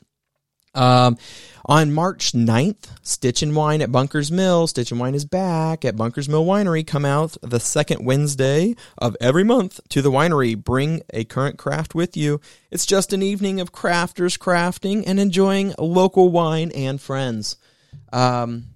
Um, 0.79 1.19
on 1.67 1.93
March 1.93 2.33
9th, 2.33 2.89
Stitch 3.03 3.43
and 3.43 3.55
Wine 3.55 3.83
at 3.83 3.93
Bunkers 3.93 4.33
Mill. 4.33 4.67
Stitch 4.67 4.91
and 4.91 4.99
Wine 4.99 5.15
is 5.15 5.27
back 5.27 5.85
at 5.85 5.97
Bunkers 5.97 6.29
Mill 6.29 6.47
Winery. 6.47 6.87
Come 6.87 7.05
out 7.05 7.37
the 7.43 7.61
second 7.61 8.07
Wednesday 8.07 8.75
of 8.97 9.17
every 9.21 9.45
month 9.45 9.81
to 9.91 10.01
the 10.01 10.11
winery. 10.11 10.57
Bring 10.57 11.03
a 11.13 11.25
current 11.25 11.59
craft 11.59 11.95
with 11.95 12.17
you. 12.17 12.41
It's 12.71 12.87
just 12.87 13.13
an 13.13 13.23
evening 13.23 13.61
of 13.61 13.73
crafters 13.73 14.39
crafting 14.39 15.05
and 15.07 15.21
enjoying 15.21 15.75
local 15.79 16.31
wine 16.31 16.71
and 16.75 16.99
friends. 16.99 17.57
Um, 18.13 18.69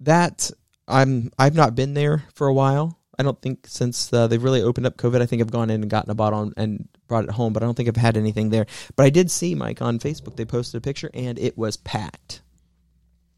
that 0.00 0.50
I'm 0.86 1.30
I've 1.38 1.56
not 1.56 1.74
been 1.74 1.92
there 1.92 2.24
for 2.34 2.46
a 2.46 2.54
while. 2.54 2.98
I 3.18 3.22
don't 3.24 3.40
think 3.40 3.66
since 3.66 4.12
uh, 4.12 4.28
they've 4.28 4.42
really 4.42 4.62
opened 4.62 4.86
up 4.86 4.96
COVID. 4.96 5.20
I 5.20 5.26
think 5.26 5.42
I've 5.42 5.50
gone 5.50 5.70
in 5.70 5.82
and 5.82 5.90
gotten 5.90 6.10
a 6.10 6.14
bottle 6.14 6.52
and 6.56 6.88
brought 7.08 7.24
it 7.24 7.30
home, 7.30 7.52
but 7.52 7.62
I 7.62 7.66
don't 7.66 7.74
think 7.74 7.88
I've 7.88 7.96
had 7.96 8.16
anything 8.16 8.50
there. 8.50 8.66
But 8.94 9.06
I 9.06 9.10
did 9.10 9.30
see 9.30 9.54
Mike 9.54 9.82
on 9.82 9.98
Facebook. 9.98 10.36
They 10.36 10.44
posted 10.44 10.78
a 10.78 10.80
picture 10.80 11.10
and 11.12 11.38
it 11.38 11.58
was 11.58 11.76
packed 11.76 12.42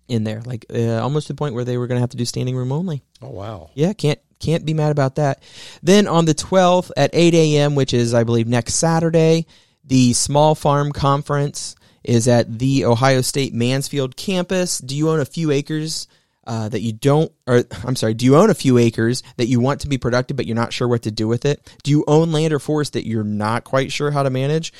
in 0.07 0.25
there, 0.25 0.43
like 0.43 0.67
uh, 0.75 1.01
almost 1.01 1.29
to 1.29 1.33
the 1.33 1.39
point 1.39 1.55
where 1.55 1.65
they 1.65 1.79
were 1.79 1.87
going 1.87 1.97
to 1.97 2.03
have 2.03 2.11
to 2.11 2.17
do 2.17 2.25
standing 2.25 2.57
room 2.57 2.73
only. 2.73 3.03
Oh, 3.23 3.31
wow. 3.31 3.71
Yeah, 3.75 3.93
can't 3.93 4.19
can't 4.39 4.65
be 4.65 4.75
mad 4.75 4.91
about 4.91 5.17
that. 5.17 5.43
Then 5.83 6.09
on 6.09 6.25
the 6.25 6.35
12th 6.35 6.91
at 6.97 7.11
8 7.13 7.35
a.m., 7.35 7.75
which 7.75 7.95
is 7.95 8.15
I 8.15 8.25
believe 8.25 8.49
next 8.49 8.75
Saturday, 8.75 9.47
the 9.85 10.13
Small 10.15 10.55
Farm 10.55 10.93
Conference 10.93 11.77
is 12.03 12.27
at 12.27 12.59
the 12.59 12.87
Ohio 12.87 13.21
State 13.21 13.53
Mansfield 13.53 14.17
campus. 14.17 14.79
Do 14.79 14.97
you 14.97 15.11
own 15.11 15.21
a 15.21 15.27
few 15.27 15.51
acres 15.51 16.09
uh, 16.47 16.69
that 16.69 16.81
you 16.81 16.93
don't, 16.93 17.31
or 17.47 17.65
I'm 17.85 17.97
sorry, 17.97 18.15
do 18.15 18.25
you 18.25 18.37
own 18.37 18.51
a 18.51 18.55
few 18.55 18.79
acres 18.79 19.23
that 19.37 19.47
you 19.47 19.61
want 19.61 19.81
to 19.83 19.89
be 19.89 19.99
productive 19.99 20.37
but 20.37 20.47
you're 20.47 20.57
not 20.57 20.73
sure 20.73 20.89
what 20.89 21.03
to 21.03 21.11
do 21.11 21.29
with 21.29 21.45
it? 21.45 21.77
Do 21.83 21.91
you 21.91 22.05
own 22.07 22.33
land 22.33 22.53
or 22.53 22.59
forest 22.59 22.95
that 22.95 23.07
you're 23.07 23.25
not 23.25 23.65
quite 23.65 23.93
sure 23.93 24.11
how 24.11 24.23
to 24.23 24.31
manage? 24.31 24.73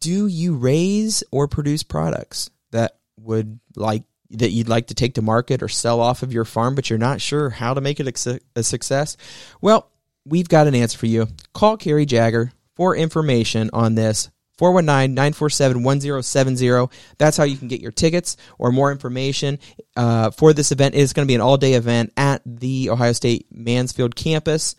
Do 0.00 0.26
you 0.26 0.56
raise 0.56 1.22
or 1.30 1.48
produce 1.48 1.82
products 1.82 2.50
that 2.72 2.96
would 3.18 3.60
like 3.76 4.02
that 4.30 4.50
you'd 4.50 4.68
like 4.68 4.88
to 4.88 4.94
take 4.94 5.14
to 5.14 5.22
market 5.22 5.62
or 5.62 5.68
sell 5.68 6.00
off 6.00 6.22
of 6.22 6.32
your 6.32 6.44
farm, 6.44 6.74
but 6.74 6.90
you're 6.90 6.98
not 6.98 7.20
sure 7.20 7.48
how 7.50 7.74
to 7.74 7.80
make 7.80 8.00
it 8.00 8.26
a 8.26 8.40
a 8.56 8.62
success? 8.62 9.16
Well, 9.60 9.90
we've 10.24 10.48
got 10.48 10.66
an 10.66 10.74
answer 10.74 10.98
for 10.98 11.06
you. 11.06 11.28
Call 11.54 11.76
Carrie 11.76 12.06
Jagger 12.06 12.52
for 12.74 12.94
information 12.94 13.70
on 13.72 13.94
this. 13.94 14.30
419-947-1070. 14.58 16.90
That's 17.16 17.36
how 17.36 17.44
you 17.44 17.56
can 17.56 17.68
get 17.68 17.80
your 17.80 17.92
tickets 17.92 18.36
or 18.58 18.72
more 18.72 18.92
information 18.92 19.58
uh, 19.96 20.30
for 20.30 20.52
this 20.52 20.72
event. 20.72 20.94
It 20.94 21.00
is 21.00 21.12
going 21.12 21.26
to 21.26 21.30
be 21.30 21.34
an 21.34 21.40
all-day 21.40 21.74
event 21.74 22.12
at 22.16 22.42
the 22.44 22.90
Ohio 22.90 23.12
State 23.12 23.46
Mansfield 23.50 24.16
campus. 24.16 24.76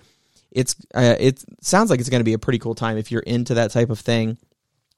It's 0.52 0.76
uh, 0.96 1.16
it 1.20 1.44
sounds 1.62 1.90
like 1.90 2.00
it's 2.00 2.10
going 2.10 2.22
to 2.22 2.26
be 2.26 2.34
a 2.34 2.40
pretty 2.40 2.60
cool 2.60 2.76
time 2.76 2.98
if 2.98 3.12
you're 3.12 3.22
into 3.22 3.56
that 3.56 3.72
type 3.72 3.90
of 3.90 4.00
thing 4.00 4.38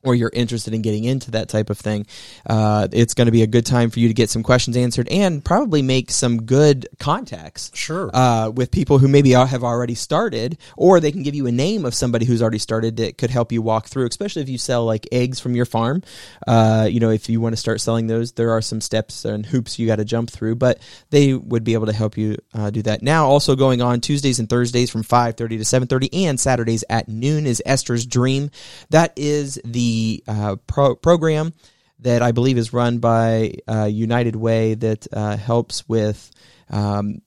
or 0.04 0.16
you're 0.16 0.32
interested 0.34 0.74
in 0.74 0.82
getting 0.82 1.04
into 1.04 1.32
that 1.32 1.50
type 1.50 1.70
of 1.70 1.78
thing, 1.78 2.06
uh, 2.50 2.88
it's 2.92 3.14
going 3.14 3.28
to 3.28 3.32
be 3.32 3.44
a 3.44 3.48
good 3.48 3.66
time 3.66 3.90
for 3.90 4.00
you 4.00 4.08
to 4.08 4.14
get 4.14 4.30
some 4.30 4.44
questions 4.44 4.76
answered 4.78 5.08
and 5.10 5.44
probably 5.44 5.82
make 5.82 6.12
some 6.12 6.44
good 6.44 6.88
contacts. 7.00 7.72
Sure. 7.74 8.10
Uh, 8.14 8.50
with 8.50 8.72
people 8.72 8.98
who 8.98 9.08
maybe 9.08 9.32
have 9.32 9.64
already 9.64 9.96
started, 9.96 10.58
or 10.78 11.00
they 11.00 11.12
can 11.12 11.24
give 11.24 11.36
you 11.36 11.48
a 11.48 11.52
name 11.52 11.86
of 11.86 11.94
somebody 11.94 12.26
who's 12.26 12.42
already 12.42 12.60
started 12.60 12.98
that 12.98 13.18
could 13.18 13.30
help 13.30 13.52
you 13.52 13.62
walk 13.62 13.88
through, 13.88 14.06
especially 14.08 14.42
if 14.42 14.50
you 14.50 14.58
sell 14.58 14.86
like 14.86 15.08
eggs 15.12 15.40
from 15.40 15.56
your 15.56 15.66
farm. 15.66 16.04
Uh, 16.48 16.88
you 16.90 17.00
know, 17.00 17.10
if 17.10 17.30
you 17.30 17.42
want 17.42 17.54
to 17.54 17.58
start 17.58 17.82
selling 17.82 18.08
those, 18.08 18.34
there 18.34 18.52
are 18.52 18.62
some 18.62 18.82
steps 18.82 19.26
and 19.26 19.46
hoops 19.46 19.78
you 19.80 19.88
got 19.88 19.98
to 19.98 20.06
jump 20.06 20.30
through, 20.30 20.56
but 20.56 20.80
they 21.10 21.34
would 21.34 21.64
be 21.64 21.74
able 21.74 21.88
to 21.88 21.94
help 21.94 22.18
you 22.18 22.38
uh, 22.54 22.70
do 22.70 22.82
that. 22.82 23.02
Now, 23.02 23.28
also 23.28 23.56
going 23.56 23.82
on 23.82 24.02
Tuesdays 24.02 24.40
and 24.40 24.50
Thursdays 24.50 24.90
from 24.90 25.04
5.30 25.04 25.36
to 25.36 25.58
7.30 25.58 26.10
and 26.14 26.40
Saturdays 26.40 26.84
at 26.90 27.08
noon 27.08 27.46
is 27.46 27.62
Esther's 27.66 28.06
Dream. 28.06 28.52
That 28.90 29.14
is 29.16 29.60
the 29.64 29.91
uh, 30.28 30.56
pro- 30.68 30.96
program 30.96 31.54
that 32.00 32.22
I 32.22 32.32
believe 32.32 32.58
is 32.58 32.74
run 32.74 32.98
by 33.00 33.56
uh, 33.68 33.86
United 33.86 34.36
Way 34.36 34.74
that 34.74 35.08
uh, 35.14 35.38
helps 35.38 35.88
with 35.88 36.32
um, 36.70 37.22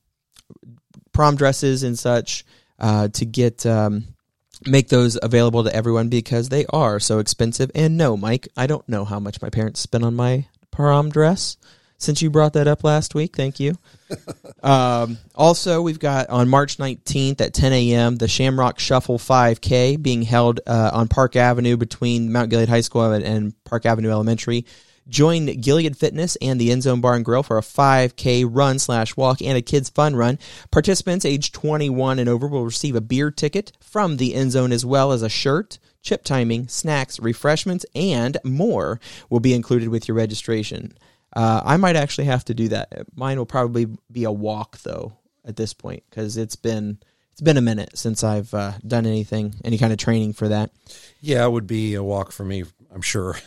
prom 1.13 1.37
dresses 1.37 1.83
and 1.83 1.99
such 1.99 2.45
uh, 2.79 3.09
to 3.09 3.25
get 3.25 3.65
um, 3.65 4.05
make 4.67 4.89
those 4.89 5.19
available 5.23 5.65
to 5.65 5.75
everyone 5.75 6.09
because 6.09 6.49
they 6.49 6.67
are 6.67 7.01
so 7.01 7.19
expensive. 7.19 7.71
And 7.75 7.97
no, 7.97 8.17
Mike, 8.17 8.49
I 8.57 8.67
don't 8.67 8.89
know 8.89 9.05
how 9.05 9.21
much 9.21 9.41
my 9.41 9.51
parents 9.51 9.81
spent 9.81 10.05
on 10.05 10.15
my 10.15 10.47
prom 10.71 11.11
dress. 11.11 11.57
Since 11.99 12.23
you 12.23 12.31
brought 12.31 12.53
that 12.55 12.69
up 12.69 12.85
last 12.85 13.15
week. 13.15 13.37
Thank 13.37 13.61
you. 13.61 13.77
um, 14.63 15.19
also, 15.35 15.83
we've 15.83 15.99
got 15.99 16.29
on 16.31 16.49
March 16.49 16.79
19th 16.79 17.41
at 17.41 17.55
10 17.55 17.73
a.m. 17.73 18.17
the 18.17 18.29
Shamrock 18.29 18.79
Shuffle 18.79 19.19
5K 19.19 20.01
being 20.01 20.23
held 20.23 20.61
uh, 20.67 20.91
on 20.93 21.09
Park 21.09 21.37
Avenue 21.37 21.77
between 21.77 22.33
Mount 22.33 22.51
Gilead 22.51 22.69
High 22.69 22.83
School 22.83 23.13
and, 23.13 23.25
and 23.25 23.65
Park 23.65 23.87
Avenue 23.87 24.11
Elementary. 24.11 24.67
Join 25.09 25.47
Gilead 25.61 25.99
Fitness 25.99 26.37
and 26.41 26.59
the 26.59 26.73
End 26.73 26.83
Zone 26.83 27.03
Bar 27.03 27.15
and 27.15 27.25
Grill 27.25 27.43
for 27.43 27.59
a 27.59 27.63
5K 27.63 28.49
run 28.51 28.79
slash 28.79 29.17
walk 29.17 29.43
and 29.43 29.57
a 29.57 29.63
kids 29.63 29.91
fun 29.91 30.17
run. 30.17 30.39
Participants 30.71 31.27
age 31.27 31.53
21 31.53 32.19
and 32.19 32.29
over 32.29 32.47
will 32.47 32.65
receive 32.65 32.97
a 32.97 33.03
beer 33.03 33.31
ticket 33.31 33.73
from 33.81 34.17
the 34.17 34.35
End 34.35 34.53
Zone 34.53 34.73
as 34.73 34.87
well 34.87 35.13
as 35.13 35.21
a 35.21 35.29
shirt, 35.29 35.79
chip 36.01 36.25
timing, 36.25 36.69
snacks, 36.69 37.21
refreshments, 37.21 37.85
and 37.95 38.39
more 38.45 38.99
will 39.29 39.41
be 39.41 39.53
included 39.53 39.91
with 39.91 40.09
your 40.09 40.17
registration. 40.17 40.97
Uh, 41.35 41.63
I 41.65 41.77
might 41.77 41.97
actually 41.97 42.27
have 42.27 42.45
to 42.47 42.55
do 42.55 42.69
that. 42.69 42.93
Mine 43.15 43.39
will 43.39 43.47
probably 43.47 43.87
be 44.11 44.25
a 44.25 44.33
walk 44.33 44.79
though 44.79 45.19
at 45.45 45.57
this 45.57 45.75
point 45.75 46.05
because 46.09 46.37
it's 46.37 46.57
been 46.57 46.99
it's 47.33 47.41
been 47.41 47.57
a 47.57 47.63
minute 47.63 47.99
since 47.99 48.23
I've 48.23 48.55
uh, 48.55 48.73
done 48.87 49.07
anything, 49.07 49.57
any 49.65 49.77
kind 49.77 49.93
of 49.93 49.99
training 49.99 50.35
for 50.35 50.49
that. 50.49 50.71
Yeah, 51.21 51.45
it 51.45 51.51
would 51.51 51.67
be 51.67 51.95
a 51.95 52.03
walk 52.03 52.31
for 52.31 52.45
me, 52.45 52.65
I'm 52.95 53.03
sure. 53.03 53.37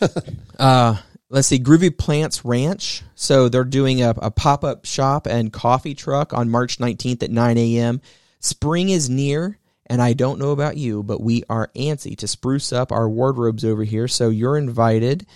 Uh, 0.58 0.96
let's 1.30 1.46
see, 1.46 1.60
Groovy 1.60 1.96
Plants 1.96 2.44
Ranch. 2.44 3.04
So 3.14 3.48
they're 3.48 3.62
doing 3.62 4.02
a, 4.02 4.10
a 4.10 4.32
pop 4.32 4.64
up 4.64 4.86
shop 4.86 5.28
and 5.28 5.52
coffee 5.52 5.94
truck 5.94 6.34
on 6.34 6.50
March 6.50 6.78
19th 6.78 7.22
at 7.22 7.30
9 7.30 7.56
a.m. 7.56 8.00
Spring 8.40 8.88
is 8.88 9.08
near, 9.08 9.56
and 9.86 10.02
I 10.02 10.14
don't 10.14 10.40
know 10.40 10.50
about 10.50 10.76
you, 10.76 11.04
but 11.04 11.20
we 11.20 11.44
are 11.48 11.70
antsy 11.76 12.16
to 12.18 12.26
spruce 12.26 12.72
up 12.72 12.90
our 12.90 13.08
wardrobes 13.08 13.64
over 13.64 13.84
here. 13.84 14.08
So 14.08 14.30
you're 14.30 14.58
invited 14.58 15.26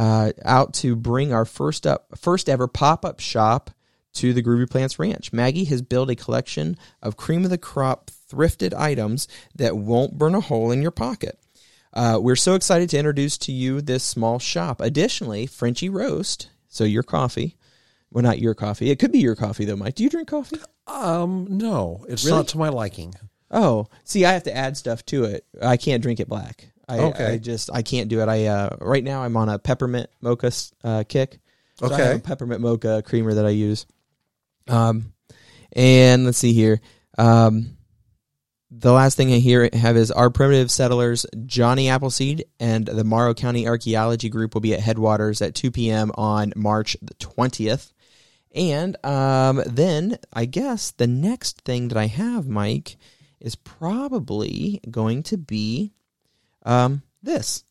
uh, 0.00 0.32
out 0.46 0.72
to 0.72 0.96
bring 0.96 1.30
our 1.30 1.44
first 1.44 1.86
up, 1.86 2.06
first 2.16 2.48
ever 2.48 2.66
pop 2.66 3.04
up 3.04 3.20
shop 3.20 3.70
to 4.14 4.32
the 4.32 4.42
Groovy 4.42 4.68
Plants 4.68 4.98
Ranch. 4.98 5.30
Maggie 5.30 5.64
has 5.64 5.82
built 5.82 6.08
a 6.08 6.16
collection 6.16 6.76
of 7.02 7.18
cream 7.18 7.44
of 7.44 7.50
the 7.50 7.58
crop 7.58 8.10
thrifted 8.30 8.72
items 8.72 9.28
that 9.54 9.76
won't 9.76 10.16
burn 10.16 10.34
a 10.34 10.40
hole 10.40 10.70
in 10.70 10.80
your 10.80 10.90
pocket. 10.90 11.38
Uh, 11.92 12.18
we're 12.20 12.36
so 12.36 12.54
excited 12.54 12.88
to 12.88 12.98
introduce 12.98 13.36
to 13.36 13.52
you 13.52 13.82
this 13.82 14.02
small 14.02 14.38
shop. 14.38 14.80
Additionally, 14.80 15.44
Frenchy 15.46 15.90
Roast, 15.90 16.48
so 16.68 16.84
your 16.84 17.02
coffee. 17.02 17.56
Well, 18.10 18.22
not 18.24 18.38
your 18.38 18.54
coffee. 18.54 18.90
It 18.90 18.98
could 18.98 19.12
be 19.12 19.18
your 19.18 19.36
coffee, 19.36 19.66
though, 19.66 19.76
Mike. 19.76 19.96
Do 19.96 20.02
you 20.04 20.10
drink 20.10 20.28
coffee? 20.28 20.60
um, 20.86 21.46
no, 21.50 22.04
it's 22.08 22.24
Really? 22.24 22.38
not 22.38 22.48
to 22.48 22.58
my 22.58 22.70
liking. 22.70 23.14
Oh, 23.50 23.86
see, 24.04 24.24
I 24.24 24.32
have 24.32 24.44
to 24.44 24.56
add 24.56 24.76
stuff 24.76 25.04
to 25.06 25.24
it. 25.24 25.44
I 25.60 25.76
can't 25.76 26.02
drink 26.02 26.20
it 26.20 26.28
black. 26.28 26.72
I, 26.90 26.98
Okay. 26.98 27.26
I 27.34 27.38
just 27.38 27.70
I 27.72 27.82
can't 27.82 28.08
do 28.08 28.20
it. 28.20 28.28
I 28.28 28.46
uh, 28.46 28.76
right 28.80 29.04
now 29.04 29.22
I'm 29.22 29.36
on 29.36 29.48
a 29.48 29.58
peppermint 29.58 30.10
mocha 30.20 30.52
uh, 30.84 31.04
kick. 31.08 31.40
So 31.76 31.90
I 31.90 31.96
have 31.98 32.16
a 32.16 32.20
peppermint 32.20 32.60
mocha 32.60 33.02
creamer 33.04 33.34
that 33.34 33.46
I 33.46 33.50
use. 33.50 33.86
Um, 34.68 35.12
and 35.72 36.24
let's 36.26 36.38
see 36.38 36.52
here. 36.52 36.80
Um, 37.16 37.76
the 38.70 38.92
last 38.92 39.16
thing 39.16 39.32
I 39.32 39.38
hear 39.38 39.68
have 39.72 39.96
is 39.96 40.12
our 40.12 40.30
primitive 40.30 40.70
settlers, 40.70 41.26
Johnny 41.46 41.88
Appleseed, 41.88 42.44
and 42.60 42.86
the 42.86 43.02
Morrow 43.02 43.34
County 43.34 43.66
Archaeology 43.66 44.28
Group 44.28 44.54
will 44.54 44.60
be 44.60 44.74
at 44.74 44.80
Headwaters 44.80 45.42
at 45.42 45.54
2 45.54 45.70
p.m. 45.72 46.12
on 46.14 46.52
March 46.54 46.96
the 47.02 47.14
20th. 47.14 47.92
And 48.54 48.96
um, 49.04 49.62
then 49.66 50.18
I 50.32 50.44
guess 50.44 50.92
the 50.92 51.06
next 51.06 51.62
thing 51.62 51.88
that 51.88 51.98
I 51.98 52.06
have, 52.06 52.46
Mike, 52.46 52.96
is 53.40 53.56
probably 53.56 54.80
going 54.90 55.22
to 55.24 55.36
be 55.36 55.92
um, 56.64 57.02
this. 57.22 57.64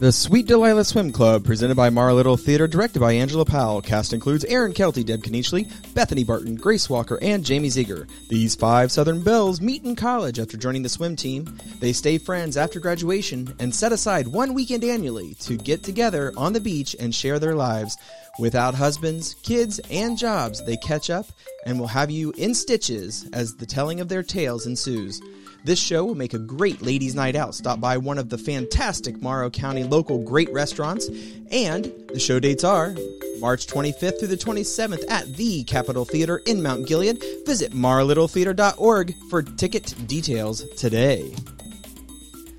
The 0.00 0.12
Sweet 0.12 0.46
Delilah 0.46 0.84
Swim 0.84 1.10
Club, 1.10 1.44
presented 1.44 1.74
by 1.74 1.90
Morrow 1.90 2.14
Little 2.14 2.36
Theater, 2.36 2.68
directed 2.68 3.00
by 3.00 3.14
Angela 3.14 3.44
Powell. 3.44 3.82
Cast 3.82 4.12
includes 4.12 4.44
Aaron 4.44 4.72
Kelty, 4.72 5.04
Deb 5.04 5.24
Knietzschli, 5.24 5.68
Bethany 5.92 6.22
Barton, 6.22 6.54
Grace 6.54 6.88
Walker, 6.88 7.18
and 7.20 7.44
Jamie 7.44 7.68
Ziegler. 7.68 8.06
These 8.28 8.54
five 8.54 8.92
Southern 8.92 9.20
Belles 9.24 9.60
meet 9.60 9.82
in 9.82 9.96
college 9.96 10.38
after 10.38 10.56
joining 10.56 10.84
the 10.84 10.88
swim 10.88 11.16
team. 11.16 11.52
They 11.80 11.92
stay 11.92 12.16
friends 12.16 12.56
after 12.56 12.78
graduation 12.78 13.52
and 13.58 13.74
set 13.74 13.90
aside 13.90 14.28
one 14.28 14.54
weekend 14.54 14.84
annually 14.84 15.34
to 15.40 15.56
get 15.56 15.82
together 15.82 16.32
on 16.36 16.52
the 16.52 16.60
beach 16.60 16.94
and 17.00 17.12
share 17.12 17.40
their 17.40 17.56
lives. 17.56 17.98
Without 18.38 18.76
husbands, 18.76 19.34
kids, 19.42 19.80
and 19.90 20.16
jobs, 20.16 20.64
they 20.64 20.76
catch 20.76 21.10
up 21.10 21.26
and 21.66 21.80
will 21.80 21.88
have 21.88 22.08
you 22.08 22.32
in 22.38 22.54
stitches 22.54 23.28
as 23.32 23.56
the 23.56 23.66
telling 23.66 24.00
of 24.00 24.08
their 24.08 24.22
tales 24.22 24.64
ensues. 24.64 25.20
This 25.68 25.78
show 25.78 26.02
will 26.06 26.14
make 26.14 26.32
a 26.32 26.38
great 26.38 26.80
ladies' 26.80 27.14
night 27.14 27.36
out. 27.36 27.54
Stop 27.54 27.78
by 27.78 27.98
one 27.98 28.16
of 28.16 28.30
the 28.30 28.38
fantastic 28.38 29.20
Morrow 29.20 29.50
County 29.50 29.84
local 29.84 30.16
great 30.16 30.50
restaurants. 30.50 31.08
And 31.50 31.92
the 32.08 32.18
show 32.18 32.40
dates 32.40 32.64
are 32.64 32.96
March 33.38 33.66
25th 33.66 34.18
through 34.18 34.28
the 34.28 34.38
27th 34.38 35.04
at 35.10 35.26
the 35.36 35.64
Capitol 35.64 36.06
Theater 36.06 36.38
in 36.46 36.62
Mount 36.62 36.86
Gilead. 36.86 37.22
Visit 37.44 37.72
marlittletheater.org 37.72 39.14
for 39.28 39.42
ticket 39.42 39.94
details 40.06 40.66
today. 40.70 41.34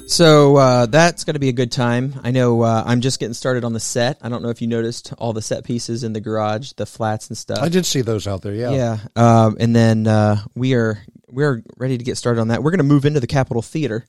So 0.05 0.57
uh, 0.57 0.85
that's 0.85 1.23
going 1.23 1.33
to 1.33 1.39
be 1.39 1.49
a 1.49 1.53
good 1.53 1.71
time. 1.71 2.13
I 2.23 2.29
know 2.29 2.61
uh, 2.61 2.83
I'm 2.85 3.01
just 3.01 3.19
getting 3.19 3.33
started 3.33 3.63
on 3.63 3.73
the 3.73 3.79
set. 3.79 4.19
I 4.21 4.29
don't 4.29 4.43
know 4.43 4.49
if 4.49 4.61
you 4.61 4.67
noticed 4.67 5.13
all 5.17 5.33
the 5.33 5.41
set 5.41 5.63
pieces 5.63 6.03
in 6.03 6.13
the 6.13 6.21
garage, 6.21 6.73
the 6.73 6.85
flats 6.85 7.29
and 7.29 7.37
stuff. 7.37 7.57
I 7.59 7.69
did 7.69 7.87
see 7.87 8.01
those 8.01 8.27
out 8.27 8.43
there. 8.43 8.53
Yeah. 8.53 8.69
Yeah, 8.69 8.97
um, 9.15 9.57
and 9.59 9.75
then 9.75 10.05
uh, 10.05 10.43
we 10.53 10.75
are 10.75 11.01
we 11.31 11.43
are 11.43 11.63
ready 11.77 11.97
to 11.97 12.03
get 12.03 12.17
started 12.17 12.41
on 12.41 12.49
that. 12.49 12.63
We're 12.63 12.71
going 12.71 12.79
to 12.79 12.83
move 12.83 13.05
into 13.05 13.19
the 13.19 13.27
Capitol 13.27 13.61
Theater 13.61 14.05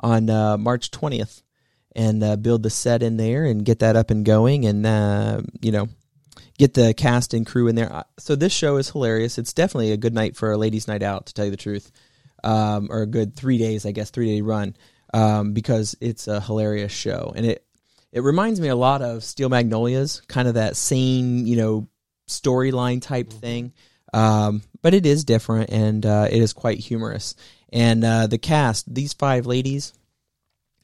on 0.00 0.28
uh, 0.30 0.56
March 0.58 0.90
twentieth 0.90 1.42
and 1.94 2.22
uh, 2.24 2.36
build 2.36 2.62
the 2.62 2.70
set 2.70 3.02
in 3.02 3.16
there 3.16 3.44
and 3.44 3.64
get 3.64 3.80
that 3.80 3.96
up 3.96 4.10
and 4.10 4.24
going, 4.24 4.64
and 4.64 4.86
uh, 4.86 5.42
you 5.60 5.72
know 5.72 5.88
get 6.58 6.74
the 6.74 6.94
cast 6.94 7.34
and 7.34 7.46
crew 7.46 7.68
in 7.68 7.74
there. 7.74 7.92
Uh, 7.92 8.02
So 8.18 8.36
this 8.36 8.52
show 8.52 8.76
is 8.76 8.90
hilarious. 8.90 9.38
It's 9.38 9.52
definitely 9.52 9.92
a 9.92 9.96
good 9.96 10.14
night 10.14 10.36
for 10.36 10.52
a 10.52 10.56
ladies' 10.56 10.88
night 10.88 11.02
out, 11.02 11.26
to 11.26 11.34
tell 11.34 11.44
you 11.44 11.50
the 11.50 11.56
truth, 11.56 11.90
um, 12.44 12.88
or 12.90 13.02
a 13.02 13.06
good 13.06 13.34
three 13.36 13.58
days, 13.58 13.86
I 13.86 13.92
guess, 13.92 14.10
three 14.10 14.34
day 14.34 14.40
run, 14.42 14.76
um, 15.14 15.52
because 15.52 15.96
it's 16.00 16.28
a 16.28 16.40
hilarious 16.40 16.92
show, 16.92 17.32
and 17.34 17.46
it 17.46 17.64
it 18.12 18.22
reminds 18.22 18.60
me 18.60 18.68
a 18.68 18.76
lot 18.76 19.02
of 19.02 19.24
Steel 19.24 19.48
Magnolias, 19.48 20.20
kind 20.28 20.48
of 20.48 20.54
that 20.54 20.76
same 20.76 21.46
you 21.46 21.56
know 21.56 21.88
storyline 22.28 23.02
type 23.02 23.30
thing. 23.32 23.72
Um, 24.12 24.62
but 24.82 24.94
it 24.94 25.06
is 25.06 25.24
different 25.24 25.70
and 25.70 26.04
uh, 26.04 26.28
it 26.30 26.42
is 26.42 26.52
quite 26.52 26.78
humorous. 26.78 27.34
And 27.72 28.04
uh, 28.04 28.26
the 28.26 28.38
cast, 28.38 28.92
these 28.92 29.14
five 29.14 29.46
ladies, 29.46 29.94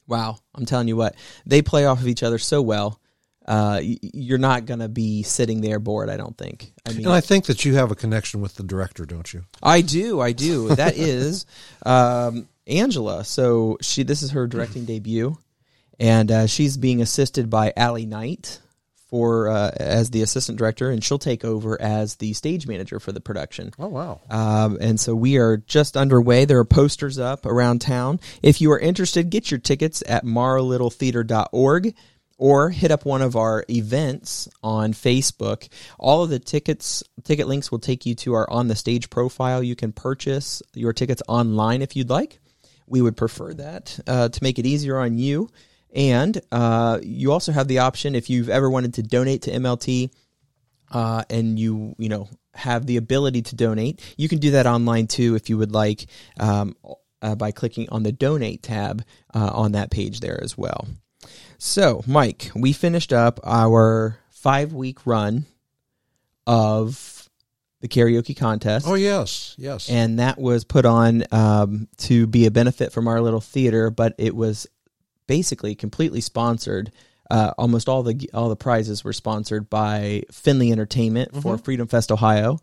wow, 0.07 0.39
I'm 0.55 0.65
telling 0.65 0.87
you 0.87 0.95
what, 0.95 1.15
they 1.45 1.61
play 1.61 1.85
off 1.85 1.99
of 2.01 2.07
each 2.07 2.23
other 2.23 2.39
so 2.39 2.61
well. 2.61 2.99
Uh, 3.45 3.81
you're 3.81 4.37
not 4.37 4.65
gonna 4.65 4.89
be 4.89 5.23
sitting 5.23 5.61
there 5.61 5.79
bored. 5.79 6.07
I 6.09 6.17
don't 6.17 6.37
think. 6.37 6.71
I 6.85 6.91
mean, 6.91 7.05
And 7.05 7.13
I 7.13 7.21
think 7.21 7.45
that 7.45 7.65
you 7.65 7.75
have 7.75 7.89
a 7.89 7.95
connection 7.95 8.41
with 8.41 8.55
the 8.55 8.63
director, 8.63 9.05
don't 9.05 9.31
you? 9.33 9.43
I 9.63 9.81
do, 9.81 10.19
I 10.19 10.33
do. 10.33 10.69
That 10.75 10.95
is 10.97 11.47
um, 11.83 12.47
Angela. 12.67 13.23
So 13.25 13.77
she, 13.81 14.03
this 14.03 14.21
is 14.21 14.31
her 14.31 14.45
directing 14.45 14.85
debut, 14.85 15.35
and 15.99 16.31
uh, 16.31 16.45
she's 16.45 16.77
being 16.77 17.01
assisted 17.01 17.49
by 17.49 17.73
Allie 17.75 18.05
Knight 18.05 18.59
for 19.09 19.49
uh, 19.49 19.71
as 19.75 20.11
the 20.11 20.21
assistant 20.21 20.57
director, 20.57 20.89
and 20.89 21.03
she'll 21.03 21.19
take 21.19 21.43
over 21.43 21.81
as 21.81 22.15
the 22.17 22.33
stage 22.33 22.67
manager 22.67 22.99
for 22.99 23.11
the 23.11 23.19
production. 23.21 23.71
Oh 23.79 23.87
wow. 23.87 24.21
Um, 24.29 24.77
and 24.79 24.99
so 24.99 25.15
we 25.15 25.37
are 25.37 25.57
just 25.57 25.97
underway. 25.97 26.45
There 26.45 26.59
are 26.59 26.65
posters 26.65 27.17
up 27.17 27.45
around 27.45 27.79
town. 27.79 28.19
If 28.43 28.61
you 28.61 28.71
are 28.71 28.79
interested, 28.79 29.29
get 29.29 29.51
your 29.51 29.59
tickets 29.59 30.03
at 30.07 30.25
marlittletheater.org 30.25 31.95
or 32.37 32.69
hit 32.69 32.89
up 32.89 33.05
one 33.05 33.21
of 33.21 33.35
our 33.35 33.65
events 33.69 34.47
on 34.63 34.93
Facebook. 34.93 35.67
All 35.99 36.23
of 36.23 36.29
the 36.29 36.39
tickets, 36.39 37.03
ticket 37.23 37.47
links 37.47 37.69
will 37.71 37.79
take 37.79 38.05
you 38.05 38.15
to 38.15 38.33
our 38.33 38.49
on 38.49 38.67
the 38.67 38.75
stage 38.75 39.09
profile. 39.09 39.61
You 39.61 39.75
can 39.75 39.91
purchase 39.91 40.63
your 40.73 40.93
tickets 40.93 41.21
online 41.27 41.81
if 41.81 41.95
you'd 41.95 42.09
like. 42.09 42.39
We 42.87 43.01
would 43.01 43.17
prefer 43.17 43.53
that 43.55 43.99
uh, 44.07 44.29
to 44.29 44.43
make 44.43 44.57
it 44.57 44.65
easier 44.65 44.97
on 44.97 45.17
you. 45.17 45.49
And 45.93 46.39
uh, 46.51 46.99
you 47.01 47.31
also 47.31 47.51
have 47.51 47.67
the 47.67 47.79
option 47.79 48.15
if 48.15 48.29
you've 48.29 48.49
ever 48.49 48.69
wanted 48.69 48.95
to 48.95 49.03
donate 49.03 49.43
to 49.43 49.51
MLT 49.51 50.11
uh, 50.91 51.23
and 51.29 51.57
you 51.59 51.95
you 51.97 52.09
know 52.09 52.29
have 52.53 52.85
the 52.85 52.97
ability 52.97 53.41
to 53.43 53.55
donate, 53.55 54.01
you 54.17 54.27
can 54.27 54.39
do 54.39 54.51
that 54.51 54.67
online 54.67 55.07
too 55.07 55.35
if 55.35 55.49
you 55.49 55.57
would 55.57 55.71
like 55.71 56.07
um, 56.39 56.75
uh, 57.21 57.35
by 57.35 57.51
clicking 57.51 57.87
on 57.89 58.03
the 58.03 58.11
donate 58.11 58.63
tab 58.63 59.03
uh, 59.33 59.49
on 59.53 59.73
that 59.73 59.91
page 59.91 60.19
there 60.19 60.39
as 60.43 60.57
well. 60.57 60.87
So, 61.57 62.03
Mike, 62.07 62.51
we 62.55 62.73
finished 62.73 63.11
up 63.11 63.39
our 63.43 64.17
five 64.29 64.73
week 64.73 65.05
run 65.05 65.45
of 66.47 67.29
the 67.81 67.87
karaoke 67.87 68.35
contest 68.35 68.85
Oh 68.87 68.95
yes, 68.95 69.55
yes. 69.57 69.89
and 69.89 70.19
that 70.19 70.37
was 70.37 70.63
put 70.63 70.85
on 70.85 71.23
um, 71.31 71.87
to 71.97 72.27
be 72.27 72.45
a 72.45 72.51
benefit 72.51 72.91
from 72.91 73.07
our 73.07 73.21
little 73.21 73.41
theater, 73.41 73.89
but 73.89 74.15
it 74.17 74.35
was 74.35 74.67
basically 75.29 75.75
completely 75.75 76.19
sponsored. 76.19 76.91
Uh, 77.29 77.53
almost 77.59 77.87
all 77.87 78.01
the 78.01 78.27
all 78.33 78.49
the 78.49 78.55
prizes 78.55 79.03
were 79.03 79.13
sponsored 79.13 79.69
by 79.69 80.23
Finley 80.31 80.71
Entertainment 80.71 81.31
for 81.43 81.57
Freedom 81.59 81.87
Fest 81.87 82.11
Ohio, 82.11 82.57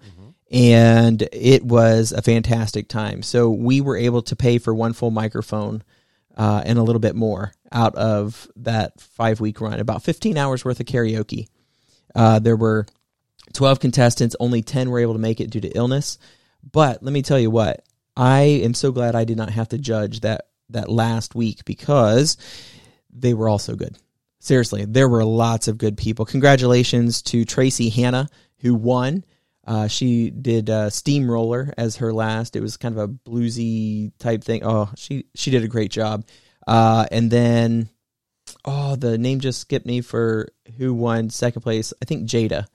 and 0.50 1.22
it 1.32 1.64
was 1.64 2.10
a 2.10 2.20
fantastic 2.20 2.88
time. 2.88 3.22
So 3.22 3.48
we 3.50 3.80
were 3.80 3.96
able 3.96 4.22
to 4.22 4.34
pay 4.34 4.58
for 4.58 4.74
one 4.74 4.92
full 4.92 5.12
microphone 5.12 5.84
uh, 6.36 6.62
and 6.66 6.76
a 6.78 6.82
little 6.82 6.98
bit 7.00 7.14
more 7.14 7.52
out 7.70 7.94
of 7.94 8.48
that 8.56 9.00
five 9.00 9.40
week 9.40 9.60
run, 9.60 9.78
about 9.78 10.02
15 10.02 10.36
hours 10.36 10.64
worth 10.64 10.80
of 10.80 10.86
karaoke. 10.86 11.46
Uh, 12.16 12.40
there 12.40 12.56
were 12.56 12.86
12 13.52 13.78
contestants, 13.78 14.34
only 14.40 14.62
10 14.62 14.90
were 14.90 14.98
able 14.98 15.12
to 15.12 15.20
make 15.20 15.40
it 15.40 15.50
due 15.50 15.60
to 15.60 15.68
illness. 15.68 16.18
But 16.72 17.04
let 17.04 17.12
me 17.12 17.22
tell 17.22 17.38
you 17.38 17.50
what, 17.50 17.84
I 18.16 18.40
am 18.64 18.74
so 18.74 18.90
glad 18.90 19.14
I 19.14 19.24
did 19.24 19.36
not 19.36 19.50
have 19.50 19.68
to 19.68 19.78
judge 19.78 20.20
that 20.20 20.46
that 20.70 20.88
last 20.88 21.34
week 21.34 21.64
because 21.64 22.36
they 23.10 23.34
were 23.34 23.48
all 23.48 23.58
so 23.58 23.74
good. 23.74 23.96
Seriously, 24.38 24.84
there 24.84 25.08
were 25.08 25.24
lots 25.24 25.68
of 25.68 25.78
good 25.78 25.96
people. 25.96 26.24
Congratulations 26.24 27.22
to 27.22 27.44
Tracy 27.44 27.88
Hanna 27.88 28.28
who 28.60 28.74
won. 28.74 29.24
Uh, 29.66 29.88
she 29.88 30.30
did 30.30 30.70
uh, 30.70 30.90
Steamroller 30.90 31.72
as 31.76 31.96
her 31.96 32.12
last. 32.12 32.54
It 32.54 32.60
was 32.60 32.76
kind 32.76 32.96
of 32.96 33.02
a 33.02 33.12
bluesy 33.12 34.12
type 34.18 34.44
thing. 34.44 34.62
Oh, 34.64 34.90
she 34.96 35.26
she 35.34 35.50
did 35.50 35.64
a 35.64 35.68
great 35.68 35.90
job. 35.90 36.24
Uh, 36.66 37.06
and 37.10 37.30
then, 37.30 37.88
oh, 38.64 38.94
the 38.96 39.18
name 39.18 39.40
just 39.40 39.60
skipped 39.60 39.86
me 39.86 40.00
for 40.00 40.48
who 40.78 40.94
won 40.94 41.30
second 41.30 41.62
place. 41.62 41.92
I 42.00 42.04
think 42.04 42.28
Jada. 42.28 42.66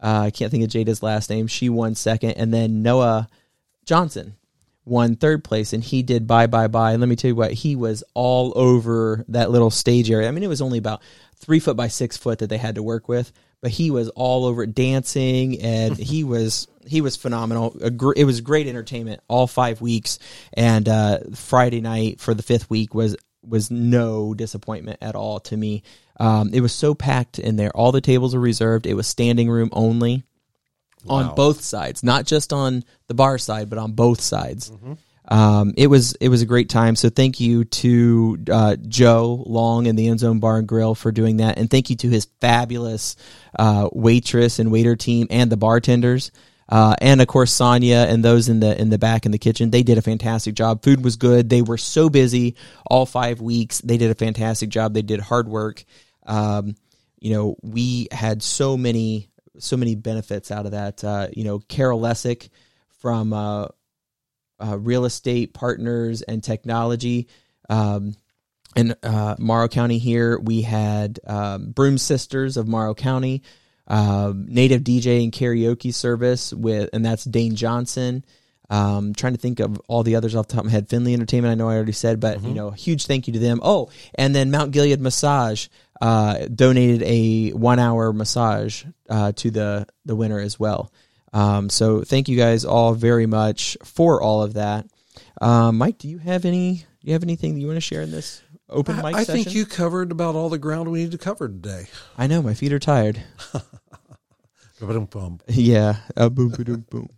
Uh, 0.00 0.22
I 0.24 0.30
can't 0.32 0.50
think 0.50 0.64
of 0.64 0.70
Jada's 0.70 1.02
last 1.02 1.30
name. 1.30 1.46
She 1.46 1.68
won 1.68 1.94
second, 1.94 2.32
and 2.32 2.52
then 2.52 2.82
Noah 2.82 3.28
Johnson 3.84 4.34
won 4.84 5.16
third 5.16 5.44
place, 5.44 5.72
and 5.72 5.82
he 5.82 6.02
did 6.02 6.26
Bye 6.26 6.46
Bye 6.46 6.68
Bye. 6.68 6.92
And 6.92 7.00
let 7.00 7.08
me 7.08 7.16
tell 7.16 7.28
you 7.28 7.36
what, 7.36 7.52
he 7.52 7.76
was 7.76 8.02
all 8.14 8.52
over 8.56 9.24
that 9.28 9.50
little 9.50 9.70
stage 9.70 10.10
area. 10.10 10.28
I 10.28 10.30
mean, 10.30 10.42
it 10.42 10.48
was 10.48 10.62
only 10.62 10.78
about 10.78 11.02
three 11.36 11.60
foot 11.60 11.76
by 11.76 11.88
six 11.88 12.16
foot 12.16 12.40
that 12.40 12.48
they 12.48 12.58
had 12.58 12.76
to 12.76 12.82
work 12.82 13.08
with, 13.08 13.32
but 13.60 13.70
he 13.70 13.90
was 13.90 14.08
all 14.10 14.44
over 14.44 14.66
dancing, 14.66 15.60
and 15.60 15.96
he 15.96 16.24
was 16.24 16.68
he 16.86 17.00
was 17.00 17.16
phenomenal. 17.16 17.76
It 17.80 18.24
was 18.24 18.40
great 18.40 18.66
entertainment 18.66 19.20
all 19.28 19.46
five 19.46 19.80
weeks, 19.80 20.18
and 20.52 20.88
uh, 20.88 21.18
Friday 21.34 21.80
night 21.80 22.20
for 22.20 22.34
the 22.34 22.42
fifth 22.42 22.68
week 22.68 22.94
was 22.94 23.16
was 23.44 23.70
no 23.70 24.34
disappointment 24.34 24.98
at 25.00 25.14
all 25.14 25.40
to 25.40 25.56
me. 25.56 25.82
Um, 26.20 26.50
it 26.52 26.60
was 26.60 26.72
so 26.72 26.94
packed 26.94 27.38
in 27.38 27.56
there. 27.56 27.70
All 27.70 27.90
the 27.90 28.00
tables 28.00 28.34
were 28.34 28.40
reserved. 28.40 28.86
It 28.86 28.94
was 28.94 29.06
standing 29.06 29.50
room 29.50 29.70
only 29.72 30.24
on 31.08 31.34
both 31.34 31.62
sides, 31.62 32.02
not 32.02 32.26
just 32.26 32.52
on 32.52 32.84
the 33.08 33.14
bar 33.14 33.38
side, 33.38 33.68
but 33.70 33.78
on 33.78 33.92
both 33.92 34.20
sides. 34.20 34.70
Um, 35.28 35.72
it 35.76 35.86
was 35.86 36.14
it 36.20 36.28
was 36.28 36.42
a 36.42 36.46
great 36.46 36.68
time. 36.68 36.96
So 36.96 37.08
thank 37.08 37.38
you 37.38 37.64
to 37.64 38.38
uh, 38.50 38.76
Joe 38.76 39.42
Long 39.46 39.86
and 39.86 39.98
the 39.98 40.08
End 40.08 40.20
Zone 40.20 40.40
Bar 40.40 40.58
and 40.58 40.68
Grill 40.68 40.94
for 40.94 41.12
doing 41.12 41.38
that, 41.38 41.58
and 41.58 41.70
thank 41.70 41.90
you 41.90 41.96
to 41.96 42.08
his 42.08 42.26
fabulous 42.40 43.16
uh, 43.58 43.88
waitress 43.92 44.58
and 44.58 44.72
waiter 44.72 44.96
team 44.96 45.28
and 45.30 45.50
the 45.50 45.56
bartenders. 45.56 46.32
Uh, 46.68 46.94
and 47.00 47.20
of 47.20 47.26
course 47.26 47.52
Sonia 47.52 48.06
and 48.08 48.24
those 48.24 48.48
in 48.48 48.60
the 48.60 48.80
in 48.80 48.88
the 48.88 48.98
back 48.98 49.26
in 49.26 49.32
the 49.32 49.38
kitchen, 49.38 49.70
they 49.70 49.82
did 49.82 49.98
a 49.98 50.02
fantastic 50.02 50.54
job. 50.54 50.82
Food 50.82 51.04
was 51.04 51.16
good. 51.16 51.48
They 51.48 51.62
were 51.62 51.78
so 51.78 52.08
busy 52.08 52.56
all 52.86 53.06
five 53.06 53.40
weeks. 53.40 53.80
They 53.80 53.98
did 53.98 54.10
a 54.10 54.14
fantastic 54.14 54.70
job. 54.70 54.94
They 54.94 55.02
did 55.02 55.20
hard 55.20 55.48
work. 55.48 55.84
Um, 56.26 56.74
you 57.20 57.32
know, 57.32 57.56
we 57.62 58.08
had 58.10 58.42
so 58.42 58.76
many 58.76 59.28
so 59.58 59.76
many 59.76 59.94
benefits 59.94 60.50
out 60.50 60.66
of 60.66 60.72
that. 60.72 61.02
Uh, 61.04 61.28
you 61.32 61.44
know, 61.44 61.58
Carol 61.58 62.00
Lessick 62.00 62.48
from 63.00 63.32
uh, 63.32 63.68
uh, 64.60 64.78
Real 64.78 65.04
Estate 65.04 65.54
Partners 65.54 66.22
and 66.22 66.42
Technology. 66.42 67.28
Um, 67.68 68.14
in 68.74 68.94
uh, 69.02 69.36
Morrow 69.38 69.68
County 69.68 69.98
here, 69.98 70.38
we 70.38 70.62
had 70.62 71.20
um, 71.26 71.72
Broom 71.72 71.98
Sisters 71.98 72.56
of 72.56 72.66
Morrow 72.66 72.94
County, 72.94 73.42
um, 73.86 74.46
Native 74.48 74.82
DJ 74.82 75.22
and 75.22 75.32
Karaoke 75.32 75.92
Service 75.92 76.52
with, 76.52 76.88
and 76.92 77.04
that's 77.04 77.24
Dane 77.24 77.54
Johnson. 77.54 78.24
Um, 78.72 79.12
trying 79.14 79.34
to 79.34 79.38
think 79.38 79.60
of 79.60 79.78
all 79.86 80.02
the 80.02 80.16
others 80.16 80.34
off 80.34 80.48
the 80.48 80.54
top 80.54 80.60
of 80.60 80.66
my 80.66 80.72
head. 80.72 80.88
Finley 80.88 81.12
Entertainment, 81.12 81.52
I 81.52 81.54
know 81.56 81.68
I 81.68 81.74
already 81.74 81.92
said, 81.92 82.20
but 82.20 82.42
you 82.42 82.54
know, 82.54 82.70
huge 82.70 83.04
thank 83.04 83.26
you 83.26 83.34
to 83.34 83.38
them. 83.38 83.60
Oh, 83.62 83.90
and 84.14 84.34
then 84.34 84.50
Mount 84.50 84.70
Gilead 84.70 84.98
Massage 84.98 85.68
uh, 86.00 86.46
donated 86.46 87.02
a 87.02 87.50
one-hour 87.50 88.14
massage 88.14 88.84
uh, 89.10 89.32
to 89.32 89.50
the 89.50 89.86
the 90.06 90.16
winner 90.16 90.38
as 90.38 90.58
well. 90.58 90.90
Um, 91.34 91.68
so 91.68 92.02
thank 92.02 92.28
you 92.28 92.36
guys 92.38 92.64
all 92.64 92.94
very 92.94 93.26
much 93.26 93.76
for 93.84 94.22
all 94.22 94.42
of 94.42 94.54
that. 94.54 94.86
Um, 95.42 95.76
Mike, 95.76 95.98
do 95.98 96.08
you 96.08 96.18
have 96.18 96.46
any? 96.46 96.76
Do 96.76 97.08
you 97.08 97.12
have 97.12 97.22
anything 97.22 97.54
that 97.54 97.60
you 97.60 97.66
want 97.66 97.76
to 97.76 97.82
share 97.82 98.00
in 98.00 98.10
this 98.10 98.42
open 98.72 98.96
mic 98.96 99.14
I, 99.14 99.24
think 99.24 99.54
you 99.54 99.66
covered 99.66 100.10
about 100.10 100.34
all 100.34 100.48
the 100.48 100.58
ground 100.58 100.90
we 100.90 101.02
need 101.02 101.12
to 101.12 101.18
cover 101.18 101.48
today. 101.48 101.88
I 102.16 102.26
know 102.26 102.40
my 102.42 102.54
feet 102.54 102.72
are 102.72 102.78
tired. 102.78 103.22
Yeah. 105.48 105.96
Uh, 106.16 106.28
boom, 106.28 106.48
boom, 106.48 106.86
boom. 106.90 107.08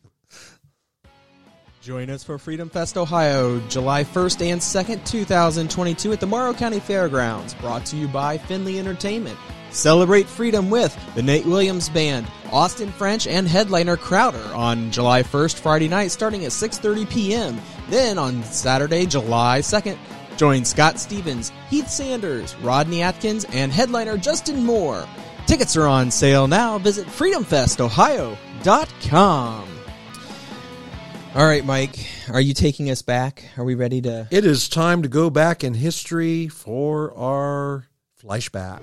Join 1.85 2.09
us 2.09 2.25
for 2.25 2.39
Freedom 2.39 2.71
Fest 2.71 2.97
Ohio, 2.97 3.61
July 3.69 4.05
1st 4.05 4.53
and 4.53 4.59
2nd, 4.59 5.05
2022 5.05 6.15
at 6.15 6.21
the 6.21 6.27
Morrow 6.27 6.55
County 6.55 6.81
Fairgrounds, 6.81 7.53
brought 7.53 7.85
to 7.85 7.97
you 7.97 8.09
by 8.09 8.39
Finley 8.39 8.79
Entertainment. 8.79 9.39
Celebrate 9.69 10.27
freedom 10.27 10.71
with 10.71 10.99
the 11.15 11.23
Nate 11.23 11.45
Williams 11.45 11.91
Band, 11.91 12.27
Austin 12.51 12.91
French, 12.91 13.27
and 13.27 13.47
headliner 13.47 13.99
Crowder 13.99 14.43
on 14.55 14.91
July 14.93 15.23
1st, 15.23 15.61
Friday 15.61 15.89
night, 15.89 16.11
starting 16.11 16.47
at 16.47 16.53
6.30 16.53 17.11
p.m. 17.11 17.61
Then 17.91 18.17
on 18.17 18.43
Saturday, 18.45 19.05
July 19.05 19.59
2nd, 19.59 19.99
join 20.39 20.65
Scott 20.65 20.99
Stevens, 20.99 21.53
Heath 21.69 21.91
Sanders, 21.91 22.57
Rodney 22.63 23.03
Atkins, 23.03 23.45
and 23.53 23.71
headliner 23.71 24.17
Justin 24.17 24.65
Moore. 24.65 25.07
Tickets 25.47 25.77
are 25.77 25.87
on 25.87 26.11
sale 26.11 26.49
now. 26.49 26.79
Visit 26.79 27.07
freedomfestohio.com. 27.09 29.74
All 31.35 31.45
right, 31.45 31.65
Mike, 31.65 31.99
are 32.33 32.41
you 32.41 32.55
taking 32.55 32.91
us 32.91 33.03
back? 33.03 33.45
Are 33.59 33.65
we 33.65 33.75
ready 33.75 34.01
to? 34.03 34.29
It 34.31 34.45
is 34.45 34.69
time 34.69 35.03
to 35.03 35.09
go 35.09 35.31
back 35.31 35.65
in 35.65 35.75
history 35.75 36.47
for 36.47 37.13
our 37.17 37.89
flashback. 38.23 38.81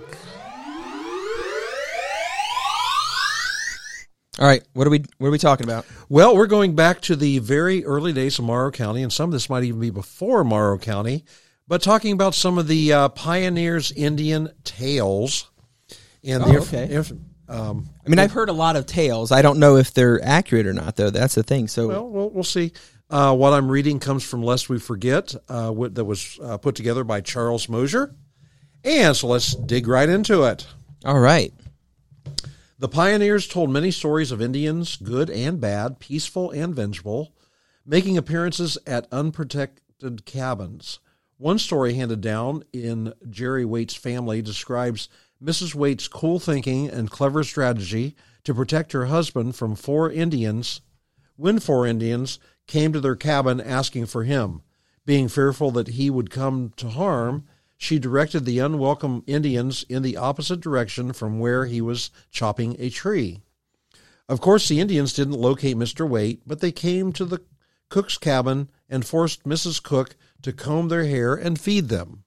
All 4.38 4.48
right, 4.48 4.64
what 4.74 4.86
are 4.86 4.90
we 4.90 5.06
what 5.18 5.30
are 5.30 5.32
we 5.32 5.38
talking 5.38 5.66
about? 5.66 5.86
Well, 6.10 6.36
we're 6.36 6.46
going 6.48 6.76
back 6.76 7.00
to 7.02 7.16
the 7.16 7.40
very 7.40 7.86
early 7.86 8.12
days 8.12 8.38
of 8.38 8.44
Morrow 8.44 8.72
County, 8.72 9.02
and 9.02 9.14
some 9.14 9.30
of 9.30 9.32
this 9.32 9.50
might 9.50 9.64
even 9.64 9.80
be 9.80 9.90
before 9.90 10.44
Morrow 10.44 10.78
County, 10.78 11.24
but 11.70 11.82
talking 11.82 12.12
about 12.12 12.36
some 12.36 12.58
of 12.58 12.68
the 12.68 12.92
uh, 12.92 13.10
pioneers' 13.10 13.94
Indian 13.94 14.50
tales. 14.66 15.50
And 16.24 16.44
Oh, 16.44 16.52
the, 16.52 16.60
okay. 16.60 17.14
Um, 17.52 17.90
I 18.06 18.10
mean, 18.10 18.18
I've 18.20 18.32
heard 18.32 18.48
a 18.48 18.54
lot 18.54 18.78
of 18.78 18.86
tales. 18.86 19.32
I 19.32 19.42
don't 19.42 19.60
know 19.60 19.76
if 19.76 19.94
they're 19.94 20.24
accurate 20.24 20.66
or 20.66 20.74
not, 20.74 20.96
though. 20.96 21.10
That's 21.10 21.36
the 21.36 21.44
thing. 21.44 21.68
So, 21.68 21.88
well, 21.90 22.10
we'll, 22.10 22.30
we'll 22.30 22.44
see. 22.44 22.72
Uh, 23.10 23.36
what 23.36 23.52
I'm 23.52 23.70
reading 23.70 24.00
comes 24.00 24.24
from 24.24 24.42
Lest 24.42 24.70
We 24.70 24.80
Forget, 24.80 25.36
uh, 25.50 25.70
what, 25.70 25.96
that 25.96 26.06
was 26.06 26.40
uh, 26.42 26.58
put 26.58 26.76
together 26.76 27.04
by 27.04 27.20
Charles 27.20 27.68
Mosier. 27.68 28.16
And 28.86 29.16
so 29.16 29.28
let's 29.28 29.54
dig 29.54 29.88
right 29.88 30.08
into 30.08 30.44
it. 30.44 30.66
all 31.04 31.20
right. 31.20 31.54
The 32.80 32.88
pioneers 32.88 33.48
told 33.48 33.70
many 33.70 33.92
stories 33.92 34.32
of 34.32 34.42
Indians, 34.42 34.96
good 34.96 35.30
and 35.30 35.60
bad, 35.60 36.00
peaceful 36.00 36.52
and 36.52 36.74
vengeful, 36.74 37.36
making 37.86 38.18
appearances 38.18 38.78
at 38.88 39.08
unprotected 39.12 40.26
cabins. 40.26 41.00
One 41.38 41.60
story 41.60 41.96
handed 41.96 42.22
down 42.22 42.64
in 42.72 43.14
Jerry 43.30 43.66
Waite's 43.66 43.94
family 43.94 44.42
describes 44.42 45.10
Mrs. 45.44 45.74
Waite's 45.74 46.08
cool 46.08 46.40
thinking 46.40 46.88
and 46.88 47.10
clever 47.10 47.44
strategy 47.44 48.16
to 48.44 48.54
protect 48.54 48.92
her 48.92 49.08
husband 49.08 49.56
from 49.56 49.76
four 49.76 50.12
Indians 50.12 50.82
when 51.36 51.60
four 51.60 51.88
Indians 51.88 52.38
came 52.68 52.94
to 52.94 53.02
their 53.02 53.16
cabin 53.16 53.60
asking 53.60 54.06
for 54.06 54.24
him. 54.24 54.62
Being 55.06 55.28
fearful 55.28 55.72
that 55.72 55.90
he 55.90 56.12
would 56.12 56.30
come 56.30 56.74
to 56.78 56.90
harm, 56.90 57.46
she 57.76 57.98
directed 57.98 58.46
the 58.46 58.60
unwelcome 58.60 59.24
Indians 59.26 59.84
in 59.90 60.04
the 60.04 60.16
opposite 60.16 60.62
direction 60.62 61.12
from 61.14 61.40
where 61.40 61.66
he 61.66 61.82
was 61.82 62.12
chopping 62.30 62.76
a 62.78 62.92
tree. 62.92 63.42
Of 64.30 64.40
course, 64.40 64.68
the 64.68 64.80
Indians 64.80 65.14
didn't 65.14 65.34
locate 65.34 65.76
Mr. 65.76 66.08
Waite, 66.08 66.44
but 66.46 66.60
they 66.60 66.72
came 66.72 67.12
to 67.14 67.26
the 67.26 67.42
cook's 67.90 68.20
cabin 68.20 68.70
and 68.88 69.04
forced 69.04 69.44
Mrs. 69.44 69.82
Cook 69.82 70.16
to 70.44 70.54
comb 70.54 70.90
their 70.90 71.06
hair 71.06 71.34
and 71.34 71.60
feed 71.60 71.90
them. 71.90 72.24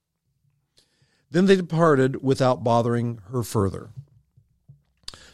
Then 1.35 1.47
they 1.47 1.57
departed 1.57 2.23
without 2.23 2.62
bothering 2.62 3.18
her 3.33 3.42
further. 3.42 3.90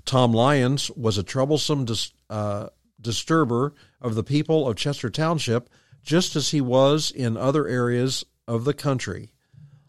Tom 0.07 0.33
Lyons 0.33 0.91
was 0.93 1.19
a 1.19 1.23
troublesome 1.23 1.85
dis, 1.85 2.11
uh, 2.31 2.71
disturber 2.99 3.75
of 4.01 4.15
the 4.15 4.25
people 4.25 4.67
of 4.67 4.77
Chester 4.77 5.11
Township, 5.11 5.69
just 6.03 6.37
as 6.37 6.53
he 6.53 6.61
was 6.63 7.11
in 7.11 7.37
other 7.37 7.69
areas 7.69 8.25
of 8.49 8.65
the 8.65 8.73
country. 8.73 9.31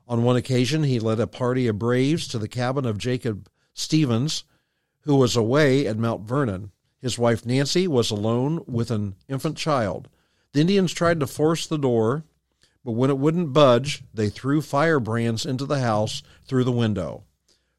On 0.06 0.24
one 0.24 0.36
occasion, 0.36 0.84
he 0.84 1.00
led 1.00 1.22
a 1.22 1.28
party 1.28 1.66
of 1.68 1.80
braves 1.80 2.28
to 2.28 2.38
the 2.38 2.50
cabin 2.50 2.86
of 2.86 2.98
Jacob 2.98 3.48
Stevens, 3.74 4.44
who 5.04 5.16
was 5.16 5.38
away 5.38 5.88
at 5.88 5.98
Mount 5.98 6.28
Vernon. 6.28 6.72
His 7.00 7.18
wife 7.18 7.46
Nancy 7.46 7.88
was 7.88 8.12
alone 8.12 8.66
with 8.68 8.92
an 8.92 9.16
infant 9.30 9.56
child. 9.56 10.10
The 10.52 10.60
Indians 10.60 10.92
tried 10.92 11.22
to 11.22 11.26
force 11.28 11.66
the 11.66 11.78
door, 11.78 12.26
but 12.84 12.94
when 12.94 13.10
it 13.10 13.18
wouldn't 13.18 13.54
budge, 13.54 14.04
they 14.14 14.30
threw 14.30 14.62
firebrands 14.62 15.46
into 15.46 15.66
the 15.66 15.80
house 15.80 16.24
through 16.48 16.64
the 16.64 16.72
window. 16.72 17.24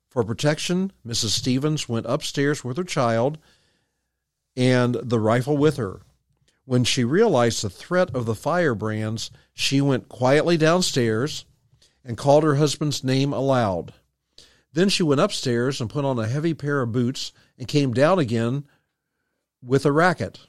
For 0.09 0.23
protection, 0.23 0.93
Mrs. 1.07 1.31
Stevens 1.31 1.89
went 1.89 2.07
upstairs 2.07 2.63
with 2.63 2.77
her 2.77 2.85
child, 2.85 3.39
and 4.57 4.95
the 4.95 5.19
rifle 5.19 5.57
with 5.57 5.77
her. 5.77 6.03
When 6.65 6.85
she 6.85 7.03
realized 7.03 7.63
the 7.63 7.71
threat 7.71 8.15
of 8.15 8.27
the 8.27 8.35
firebrands, 8.35 9.31
she 9.55 9.81
went 9.81 10.09
quietly 10.09 10.57
downstairs 10.57 11.45
and 12.05 12.17
called 12.17 12.45
her 12.45 12.57
husband's 12.57 13.03
name 13.03 13.33
aloud. 13.33 13.95
Then 14.73 14.89
she 14.89 15.03
went 15.03 15.21
upstairs 15.21 15.81
and 15.81 15.91
put 15.91 16.05
on 16.05 16.19
a 16.19 16.29
heavy 16.29 16.55
pair 16.55 16.81
of 16.83 16.93
boots 16.93 17.33
and 17.59 17.67
came 17.67 17.93
down 17.93 18.19
again 18.19 18.65
with 19.63 19.85
a 19.85 19.93
racket. 19.93 20.41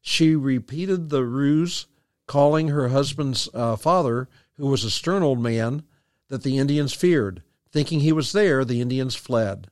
She 0.00 0.34
repeated 0.34 1.08
the 1.08 1.24
ruse, 1.24 1.86
calling 2.30 2.68
her 2.68 2.90
husband's 2.90 3.48
uh, 3.54 3.74
father, 3.74 4.28
who 4.56 4.68
was 4.68 4.84
a 4.84 4.90
stern 4.90 5.20
old 5.20 5.40
man 5.40 5.82
that 6.28 6.44
the 6.44 6.58
Indians 6.58 6.92
feared. 6.92 7.42
Thinking 7.72 7.98
he 7.98 8.12
was 8.12 8.30
there, 8.30 8.64
the 8.64 8.80
Indians 8.80 9.16
fled. 9.16 9.66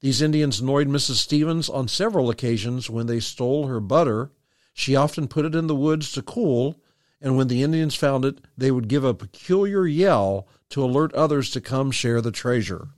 These 0.00 0.22
Indians 0.22 0.58
annoyed 0.58 0.88
Mrs. 0.88 1.16
Stevens 1.16 1.68
on 1.68 1.88
several 1.88 2.30
occasions 2.30 2.88
when 2.88 3.08
they 3.08 3.20
stole 3.20 3.66
her 3.66 3.78
butter. 3.78 4.30
She 4.72 4.96
often 4.96 5.28
put 5.28 5.44
it 5.44 5.54
in 5.54 5.66
the 5.66 5.74
woods 5.74 6.12
to 6.12 6.22
cool, 6.22 6.80
and 7.20 7.36
when 7.36 7.48
the 7.48 7.62
Indians 7.62 7.94
found 7.94 8.24
it, 8.24 8.38
they 8.56 8.70
would 8.70 8.88
give 8.88 9.04
a 9.04 9.12
peculiar 9.12 9.86
yell 9.86 10.48
to 10.70 10.82
alert 10.82 11.12
others 11.12 11.50
to 11.50 11.60
come 11.60 11.90
share 11.90 12.22
the 12.22 12.32
treasure. 12.32 12.88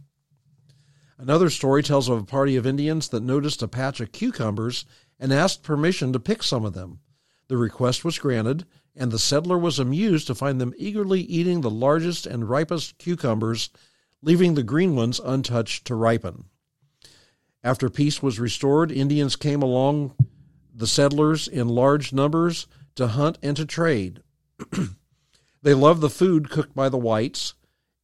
Another 1.19 1.51
story 1.51 1.83
tells 1.83 2.09
of 2.09 2.21
a 2.21 2.25
party 2.25 2.55
of 2.55 2.65
Indians 2.65 3.09
that 3.09 3.25
noticed 3.25 3.61
a 3.61 3.67
patch 3.67 3.99
of 3.99 4.13
cucumbers 4.13 4.85
and 5.19 5.33
asked 5.33 5.65
permission 5.65 6.13
to 6.13 6.21
pick 6.21 6.45
some 6.45 6.65
of 6.65 6.75
them. 6.75 7.01
The 7.49 7.57
request 7.57 8.05
was 8.05 8.19
granted, 8.19 8.65
and 8.97 9.11
the 9.11 9.19
settler 9.19 9.59
was 9.59 9.79
amused 9.79 10.27
to 10.27 10.35
find 10.35 10.61
them 10.61 10.75
eagerly 10.77 11.21
eating 11.23 11.61
the 11.61 11.71
largest 11.71 12.27
and 12.27 12.49
ripest 12.49 12.99
cucumbers, 12.99 13.71
leaving 14.23 14.55
the 14.55 14.63
green 14.63 14.95
ones 14.95 15.21
untouched 15.21 15.85
to 15.87 15.95
ripen. 15.95 16.45
After 17.63 17.89
peace 17.89 18.23
was 18.23 18.39
restored, 18.39 18.93
Indians 18.93 19.37
came 19.37 19.63
along 19.63 20.15
the 20.75 20.87
settlers 20.87 21.49
in 21.49 21.69
large 21.69 22.13
numbers 22.13 22.67
to 22.97 23.09
hunt 23.09 23.39
and 23.43 23.57
to 23.57 23.65
trade. 23.65 24.23
they 25.63 25.75
loved 25.75 26.01
the 26.01 26.11
food 26.11 26.51
cooked 26.51 26.75
by 26.75 26.89
the 26.89 26.99
whites 26.99 27.55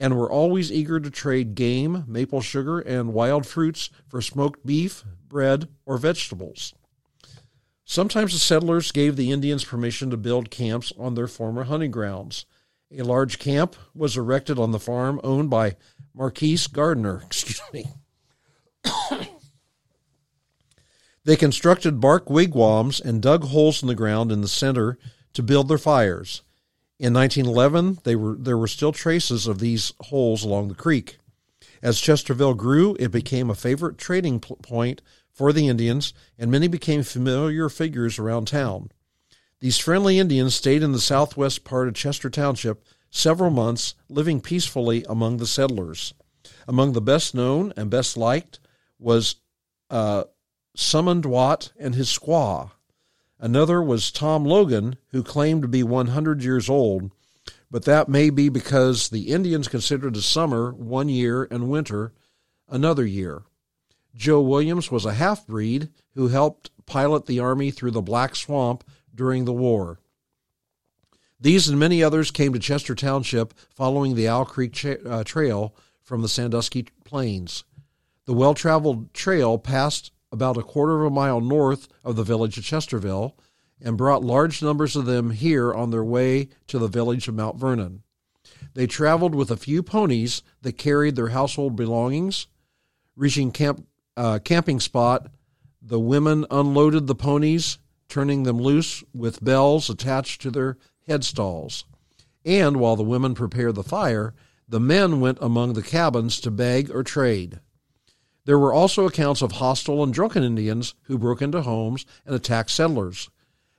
and 0.00 0.16
were 0.16 0.30
always 0.30 0.72
eager 0.72 0.98
to 0.98 1.10
trade 1.10 1.54
game, 1.54 2.04
maple 2.08 2.40
sugar, 2.40 2.80
and 2.80 3.12
wild 3.12 3.46
fruits 3.46 3.90
for 4.08 4.22
smoked 4.22 4.64
beef, 4.64 5.04
bread, 5.28 5.68
or 5.84 5.98
vegetables. 5.98 6.72
Sometimes 7.90 8.32
the 8.32 8.38
settlers 8.38 8.92
gave 8.92 9.16
the 9.16 9.32
Indians 9.32 9.64
permission 9.64 10.10
to 10.10 10.16
build 10.16 10.48
camps 10.48 10.92
on 10.96 11.16
their 11.16 11.26
former 11.26 11.64
hunting 11.64 11.90
grounds. 11.90 12.46
A 12.96 13.02
large 13.02 13.40
camp 13.40 13.74
was 13.96 14.16
erected 14.16 14.60
on 14.60 14.70
the 14.70 14.78
farm 14.78 15.20
owned 15.24 15.50
by 15.50 15.74
Marquise 16.14 16.68
Gardner. 16.68 17.20
Excuse 17.26 17.60
me. 17.72 17.86
they 21.24 21.34
constructed 21.34 22.00
bark 22.00 22.30
wigwams 22.30 23.00
and 23.00 23.20
dug 23.20 23.46
holes 23.46 23.82
in 23.82 23.88
the 23.88 23.96
ground 23.96 24.30
in 24.30 24.40
the 24.40 24.46
center 24.46 24.96
to 25.32 25.42
build 25.42 25.66
their 25.66 25.76
fires. 25.76 26.42
In 27.00 27.12
1911, 27.12 27.98
they 28.04 28.14
were, 28.14 28.36
there 28.36 28.56
were 28.56 28.68
still 28.68 28.92
traces 28.92 29.48
of 29.48 29.58
these 29.58 29.94
holes 29.98 30.44
along 30.44 30.68
the 30.68 30.76
creek. 30.76 31.18
As 31.82 32.00
Chesterville 32.00 32.56
grew, 32.56 32.96
it 33.00 33.10
became 33.10 33.50
a 33.50 33.56
favorite 33.56 33.98
trading 33.98 34.38
point 34.38 35.02
for 35.40 35.54
the 35.54 35.68
Indians, 35.68 36.12
and 36.38 36.50
many 36.50 36.68
became 36.68 37.02
familiar 37.02 37.70
figures 37.70 38.18
around 38.18 38.46
town. 38.46 38.90
These 39.60 39.78
friendly 39.78 40.18
Indians 40.18 40.54
stayed 40.54 40.82
in 40.82 40.92
the 40.92 41.00
southwest 41.00 41.64
part 41.64 41.88
of 41.88 41.94
Chester 41.94 42.28
Township 42.28 42.84
several 43.08 43.48
months, 43.48 43.94
living 44.10 44.42
peacefully 44.42 45.02
among 45.08 45.38
the 45.38 45.46
settlers. 45.46 46.12
Among 46.68 46.92
the 46.92 47.00
best 47.00 47.34
known 47.34 47.72
and 47.74 47.88
best 47.88 48.18
liked 48.18 48.60
was 48.98 49.36
uh, 49.88 50.24
and 50.76 51.94
his 51.94 52.08
squaw. 52.08 52.72
Another 53.38 53.82
was 53.82 54.12
Tom 54.12 54.44
Logan, 54.44 54.98
who 55.12 55.22
claimed 55.22 55.62
to 55.62 55.68
be 55.68 55.82
100 55.82 56.44
years 56.44 56.68
old, 56.68 57.12
but 57.70 57.86
that 57.86 58.10
may 58.10 58.28
be 58.28 58.50
because 58.50 59.08
the 59.08 59.28
Indians 59.28 59.68
considered 59.68 60.12
the 60.12 60.20
summer 60.20 60.70
one 60.74 61.08
year 61.08 61.48
and 61.50 61.70
winter 61.70 62.12
another 62.68 63.06
year. 63.06 63.44
Joe 64.14 64.40
Williams 64.40 64.90
was 64.90 65.04
a 65.04 65.14
half 65.14 65.46
breed 65.46 65.90
who 66.14 66.28
helped 66.28 66.70
pilot 66.86 67.26
the 67.26 67.40
Army 67.40 67.70
through 67.70 67.92
the 67.92 68.02
Black 68.02 68.34
Swamp 68.34 68.84
during 69.14 69.44
the 69.44 69.52
war. 69.52 70.00
These 71.40 71.68
and 71.68 71.78
many 71.78 72.02
others 72.02 72.30
came 72.30 72.52
to 72.52 72.58
Chester 72.58 72.94
Township 72.94 73.54
following 73.70 74.14
the 74.14 74.28
Owl 74.28 74.44
Creek 74.44 74.72
cha- 74.72 74.96
uh, 75.06 75.24
Trail 75.24 75.74
from 76.02 76.20
the 76.20 76.28
Sandusky 76.28 76.88
Plains. 77.04 77.64
The 78.26 78.34
well 78.34 78.54
traveled 78.54 79.14
trail 79.14 79.58
passed 79.58 80.12
about 80.30 80.58
a 80.58 80.62
quarter 80.62 81.00
of 81.00 81.06
a 81.06 81.14
mile 81.14 81.40
north 81.40 81.88
of 82.04 82.16
the 82.16 82.24
village 82.24 82.58
of 82.58 82.64
Chesterville 82.64 83.34
and 83.80 83.96
brought 83.96 84.22
large 84.22 84.62
numbers 84.62 84.94
of 84.96 85.06
them 85.06 85.30
here 85.30 85.72
on 85.72 85.90
their 85.90 86.04
way 86.04 86.48
to 86.66 86.78
the 86.78 86.88
village 86.88 87.26
of 87.26 87.34
Mount 87.34 87.56
Vernon. 87.56 88.02
They 88.74 88.86
traveled 88.86 89.34
with 89.34 89.50
a 89.50 89.56
few 89.56 89.82
ponies 89.82 90.42
that 90.62 90.74
carried 90.74 91.16
their 91.16 91.28
household 91.28 91.76
belongings. 91.76 92.46
Reaching 93.16 93.50
camp 93.50 93.86
uh, 94.20 94.38
camping 94.38 94.78
spot, 94.78 95.28
the 95.80 95.98
women 95.98 96.44
unloaded 96.50 97.06
the 97.06 97.14
ponies, 97.14 97.78
turning 98.06 98.42
them 98.42 98.58
loose 98.58 99.02
with 99.14 99.42
bells 99.42 99.88
attached 99.88 100.42
to 100.42 100.50
their 100.50 100.76
headstalls. 101.08 101.84
And 102.44 102.76
while 102.76 102.96
the 102.96 103.02
women 103.02 103.34
prepared 103.34 103.76
the 103.76 103.82
fire, 103.82 104.34
the 104.68 104.78
men 104.78 105.20
went 105.20 105.38
among 105.40 105.72
the 105.72 105.82
cabins 105.82 106.38
to 106.40 106.50
beg 106.50 106.90
or 106.90 107.02
trade. 107.02 107.60
There 108.44 108.58
were 108.58 108.74
also 108.74 109.06
accounts 109.06 109.40
of 109.40 109.52
hostile 109.52 110.02
and 110.02 110.12
drunken 110.12 110.42
Indians 110.42 110.94
who 111.04 111.16
broke 111.16 111.40
into 111.40 111.62
homes 111.62 112.04
and 112.26 112.34
attacked 112.34 112.70
settlers. 112.70 113.30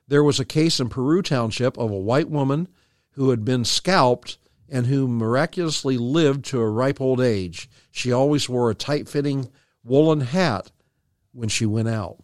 There 0.08 0.24
was 0.24 0.40
a 0.40 0.46
case 0.46 0.80
in 0.80 0.90
Peru 0.90 1.22
Township 1.22 1.78
of 1.78 1.92
a 1.92 1.96
white 1.96 2.32
woman 2.32 2.68
who 3.12 3.30
had 3.30 3.46
been 3.46 3.64
scalped 3.64 4.40
and 4.68 4.88
who 4.88 5.08
miraculously 5.08 6.00
lived 6.00 6.46
to 6.46 6.62
a 6.62 6.70
ripe 6.70 7.00
old 7.00 7.22
age. 7.22 7.70
She 7.92 8.12
always 8.12 8.50
wore 8.50 8.72
a 8.72 8.76
tight 8.76 9.08
fitting 9.08 9.52
woolen 9.84 10.22
hat 10.22 10.72
when 11.32 11.50
she 11.50 11.66
went 11.66 11.88
out. 11.88 12.18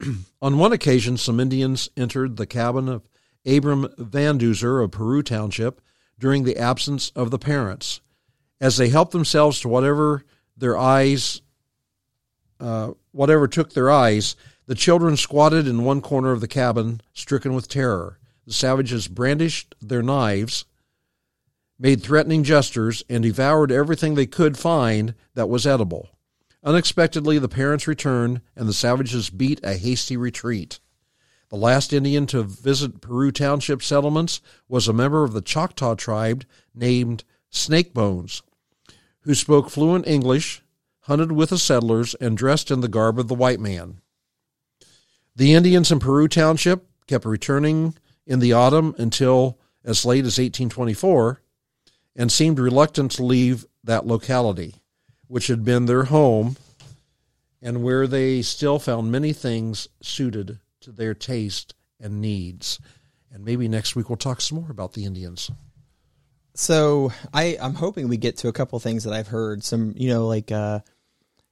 On 0.42 0.58
one 0.58 0.72
occasion, 0.72 1.16
some 1.16 1.40
Indians 1.40 1.90
entered 1.96 2.36
the 2.36 2.46
cabin 2.46 2.88
of 2.88 3.08
Abram 3.46 3.88
Van 3.98 4.38
Duzer 4.38 4.82
of 4.82 4.90
Peru 4.90 5.22
Township 5.22 5.80
during 6.18 6.44
the 6.44 6.56
absence 6.56 7.10
of 7.10 7.30
the 7.30 7.38
parents. 7.38 8.00
As 8.60 8.76
they 8.76 8.88
helped 8.88 9.12
themselves 9.12 9.60
to 9.60 9.68
whatever 9.68 10.24
their 10.56 10.76
eyes, 10.76 11.42
uh, 12.58 12.92
whatever 13.12 13.46
took 13.46 13.72
their 13.72 13.90
eyes, 13.90 14.34
the 14.66 14.74
children 14.74 15.16
squatted 15.16 15.68
in 15.68 15.84
one 15.84 16.00
corner 16.00 16.32
of 16.32 16.40
the 16.40 16.48
cabin, 16.48 17.00
stricken 17.12 17.54
with 17.54 17.68
terror. 17.68 18.18
The 18.46 18.52
savages 18.52 19.08
brandished 19.08 19.74
their 19.80 20.02
knives 20.02 20.64
made 21.78 22.02
threatening 22.02 22.42
gestures, 22.42 23.02
and 23.08 23.22
devoured 23.22 23.70
everything 23.70 24.14
they 24.14 24.26
could 24.26 24.56
find 24.56 25.14
that 25.34 25.48
was 25.48 25.66
edible. 25.66 26.10
Unexpectedly, 26.64 27.38
the 27.38 27.48
parents 27.48 27.86
returned, 27.86 28.40
and 28.56 28.68
the 28.68 28.72
savages 28.72 29.30
beat 29.30 29.60
a 29.62 29.74
hasty 29.74 30.16
retreat. 30.16 30.80
The 31.48 31.56
last 31.56 31.92
Indian 31.92 32.26
to 32.26 32.42
visit 32.42 33.00
Peru 33.00 33.30
Township 33.30 33.82
settlements 33.82 34.40
was 34.68 34.88
a 34.88 34.92
member 34.92 35.22
of 35.22 35.32
the 35.32 35.40
Choctaw 35.40 35.94
tribe 35.94 36.44
named 36.74 37.22
Snakebones, 37.52 38.42
who 39.20 39.34
spoke 39.34 39.70
fluent 39.70 40.08
English, 40.08 40.62
hunted 41.02 41.30
with 41.30 41.50
the 41.50 41.58
settlers, 41.58 42.14
and 42.16 42.36
dressed 42.36 42.70
in 42.70 42.80
the 42.80 42.88
garb 42.88 43.18
of 43.18 43.28
the 43.28 43.34
white 43.34 43.60
man. 43.60 44.00
The 45.36 45.52
Indians 45.52 45.92
in 45.92 46.00
Peru 46.00 46.26
Township 46.26 46.88
kept 47.06 47.24
returning 47.24 47.94
in 48.26 48.40
the 48.40 48.52
autumn 48.52 48.94
until 48.98 49.58
as 49.84 50.04
late 50.04 50.24
as 50.24 50.38
1824 50.38 51.42
and 52.16 52.32
seemed 52.32 52.58
reluctant 52.58 53.12
to 53.12 53.24
leave 53.24 53.66
that 53.84 54.06
locality, 54.06 54.74
which 55.28 55.46
had 55.46 55.64
been 55.64 55.86
their 55.86 56.04
home 56.04 56.56
and 57.62 57.82
where 57.82 58.06
they 58.06 58.42
still 58.42 58.78
found 58.78 59.12
many 59.12 59.32
things 59.32 59.88
suited 60.00 60.58
to 60.80 60.92
their 60.92 61.14
taste 61.14 61.74
and 62.00 62.20
needs. 62.20 62.80
And 63.30 63.44
maybe 63.44 63.68
next 63.68 63.94
week 63.96 64.08
we'll 64.08 64.16
talk 64.16 64.40
some 64.40 64.60
more 64.60 64.70
about 64.70 64.94
the 64.94 65.04
Indians. 65.04 65.50
So 66.54 67.12
I, 67.34 67.58
I'm 67.60 67.74
hoping 67.74 68.08
we 68.08 68.16
get 68.16 68.38
to 68.38 68.48
a 68.48 68.52
couple 68.52 68.78
things 68.78 69.04
that 69.04 69.12
I've 69.12 69.28
heard. 69.28 69.62
Some, 69.62 69.92
you 69.96 70.08
know, 70.08 70.26
like 70.26 70.50
uh, 70.50 70.80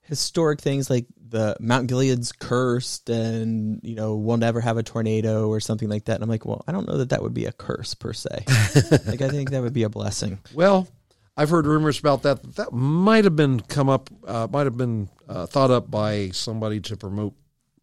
historic 0.04 0.60
things 0.60 0.90
like 0.90 1.06
the 1.28 1.56
Mount 1.60 1.88
Gilead's 1.88 2.32
cursed 2.32 3.08
and, 3.10 3.80
you 3.82 3.94
know, 3.94 4.14
we'll 4.16 4.36
never 4.36 4.60
have 4.60 4.76
a 4.76 4.82
tornado 4.82 5.48
or 5.48 5.60
something 5.60 5.88
like 5.88 6.04
that. 6.04 6.14
And 6.14 6.22
I'm 6.22 6.28
like, 6.28 6.44
well, 6.44 6.62
I 6.68 6.72
don't 6.72 6.86
know 6.86 6.98
that 6.98 7.10
that 7.10 7.22
would 7.22 7.34
be 7.34 7.46
a 7.46 7.52
curse 7.52 7.94
per 7.94 8.12
se. 8.12 8.28
like, 9.06 9.22
I 9.22 9.28
think 9.28 9.50
that 9.50 9.62
would 9.62 9.72
be 9.72 9.82
a 9.82 9.88
blessing. 9.88 10.38
Well, 10.52 10.86
I've 11.36 11.50
heard 11.50 11.66
rumors 11.66 11.98
about 11.98 12.22
that. 12.22 12.42
That 12.56 12.72
might 12.72 13.24
have 13.24 13.34
been 13.34 13.60
come 13.60 13.88
up, 13.88 14.10
uh, 14.26 14.46
might 14.50 14.66
have 14.66 14.76
been 14.76 15.08
uh, 15.28 15.46
thought 15.46 15.70
up 15.70 15.90
by 15.90 16.30
somebody 16.30 16.80
to 16.80 16.96
promote 16.96 17.34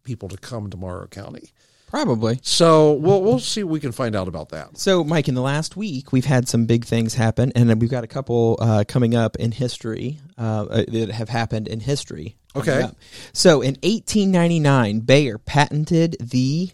people 0.04 0.28
to 0.28 0.36
come 0.38 0.70
to 0.70 0.76
Morrow 0.76 1.06
County. 1.06 1.50
Probably. 1.92 2.40
So 2.42 2.94
we'll 2.94 3.22
we'll 3.22 3.38
see 3.38 3.62
what 3.62 3.72
we 3.72 3.78
can 3.78 3.92
find 3.92 4.16
out 4.16 4.26
about 4.26 4.48
that. 4.48 4.78
So, 4.78 5.04
Mike, 5.04 5.28
in 5.28 5.34
the 5.34 5.42
last 5.42 5.76
week, 5.76 6.10
we've 6.10 6.24
had 6.24 6.48
some 6.48 6.64
big 6.64 6.86
things 6.86 7.12
happen, 7.12 7.52
and 7.54 7.78
we've 7.78 7.90
got 7.90 8.02
a 8.02 8.06
couple 8.06 8.56
uh, 8.62 8.84
coming 8.88 9.14
up 9.14 9.36
in 9.36 9.52
history 9.52 10.18
uh, 10.38 10.64
uh, 10.70 10.84
that 10.88 11.10
have 11.10 11.28
happened 11.28 11.68
in 11.68 11.80
history. 11.80 12.38
Okay. 12.56 12.80
Yeah. 12.80 12.90
So 13.34 13.60
in 13.60 13.74
1899, 13.82 15.00
Bayer 15.00 15.36
patented 15.36 16.16
the 16.18 16.70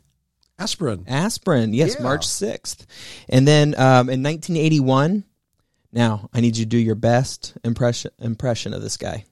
Aspirin. 0.56 1.02
aspirin. 1.08 1.74
Yes, 1.74 1.96
Yeah. 1.96 2.04
March 2.04 2.24
6th. 2.24 2.86
And 3.28 3.46
then 3.46 3.74
um, 3.74 4.08
in 4.10 4.22
1981, 4.22 5.24
now 5.92 6.30
I 6.32 6.40
need 6.40 6.56
you 6.56 6.64
to 6.64 6.68
do 6.68 6.78
your 6.78 6.94
best 6.94 7.56
impression 7.64 8.12
impression 8.20 8.72
of 8.72 8.82
this 8.82 8.96
guy. 8.96 9.24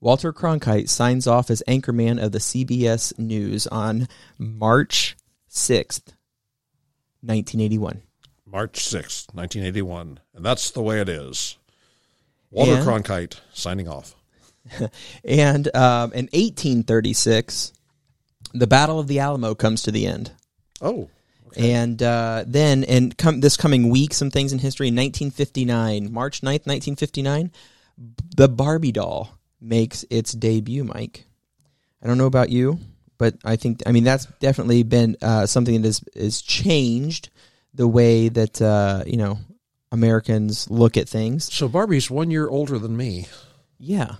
Walter 0.00 0.32
Cronkite 0.32 0.88
signs 0.88 1.26
off 1.26 1.50
as 1.50 1.60
anchorman 1.66 2.22
of 2.22 2.30
the 2.30 2.38
CBS 2.38 3.18
News 3.18 3.66
on 3.66 4.06
March 4.38 5.16
6th, 5.54 6.12
1981. 7.22 8.02
March 8.46 8.84
sixth, 8.84 9.28
1981. 9.34 10.20
And 10.34 10.44
that's 10.44 10.70
the 10.70 10.82
way 10.82 11.00
it 11.00 11.08
is. 11.08 11.56
Walter 12.50 12.74
And- 12.74 12.84
Cronkite 12.86 13.36
signing 13.52 13.88
off. 13.88 14.14
And 15.24 15.68
um, 15.76 16.12
in 16.12 16.24
1836, 16.32 17.72
the 18.54 18.66
Battle 18.66 18.98
of 18.98 19.08
the 19.08 19.18
Alamo 19.18 19.54
comes 19.54 19.82
to 19.82 19.90
the 19.92 20.06
end. 20.06 20.32
Oh, 20.80 21.10
And 21.56 22.02
uh, 22.02 22.44
then, 22.46 22.82
and 22.84 23.16
come 23.16 23.40
this 23.40 23.56
coming 23.56 23.90
week, 23.90 24.14
some 24.14 24.30
things 24.30 24.52
in 24.52 24.58
history. 24.58 24.88
In 24.88 24.94
1959, 24.96 26.12
March 26.12 26.40
9th, 26.40 26.66
1959, 26.66 27.52
the 28.36 28.48
Barbie 28.48 28.92
doll 28.92 29.38
makes 29.60 30.04
its 30.10 30.32
debut. 30.32 30.82
Mike, 30.84 31.26
I 32.02 32.06
don't 32.06 32.18
know 32.18 32.26
about 32.26 32.48
you, 32.50 32.78
but 33.18 33.34
I 33.44 33.56
think 33.56 33.82
I 33.86 33.92
mean 33.92 34.04
that's 34.04 34.26
definitely 34.40 34.82
been 34.82 35.16
uh, 35.22 35.46
something 35.46 35.82
that 35.82 35.88
has 35.88 36.04
is 36.14 36.42
changed 36.42 37.30
the 37.74 37.88
way 37.88 38.28
that 38.28 38.60
uh, 38.60 39.04
you 39.06 39.16
know 39.16 39.38
Americans 39.92 40.70
look 40.70 40.96
at 40.96 41.08
things. 41.08 41.52
so 41.52 41.68
Barbie's 41.68 42.10
one 42.10 42.30
year 42.30 42.48
older 42.48 42.78
than 42.78 42.96
me. 42.96 43.26
Yeah. 43.78 44.16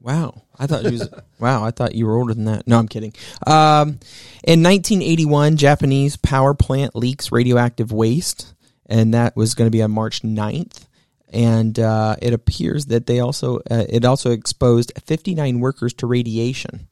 Wow. 0.00 0.42
I 0.58 0.66
thought 0.66 0.84
she 0.84 0.90
was 0.90 1.08
wow, 1.38 1.64
I 1.64 1.70
thought 1.70 1.94
you 1.94 2.06
were 2.06 2.16
older 2.16 2.34
than 2.34 2.44
that. 2.44 2.66
No, 2.66 2.78
I'm 2.78 2.88
kidding. 2.88 3.14
Um, 3.46 4.00
in 4.44 4.62
1981, 4.62 5.56
Japanese 5.56 6.16
power 6.16 6.52
plant 6.52 6.94
leaks 6.94 7.32
radioactive 7.32 7.90
waste 7.90 8.54
and 8.86 9.14
that 9.14 9.36
was 9.36 9.54
going 9.54 9.66
to 9.66 9.70
be 9.76 9.82
on 9.82 9.90
March 9.90 10.22
9th. 10.22 10.86
And 11.30 11.78
uh, 11.78 12.16
it 12.22 12.32
appears 12.32 12.86
that 12.86 13.06
they 13.06 13.18
also 13.18 13.56
uh, 13.70 13.84
it 13.88 14.04
also 14.04 14.30
exposed 14.30 14.92
59 15.04 15.58
workers 15.58 15.92
to 15.94 16.06
radiation 16.06 16.88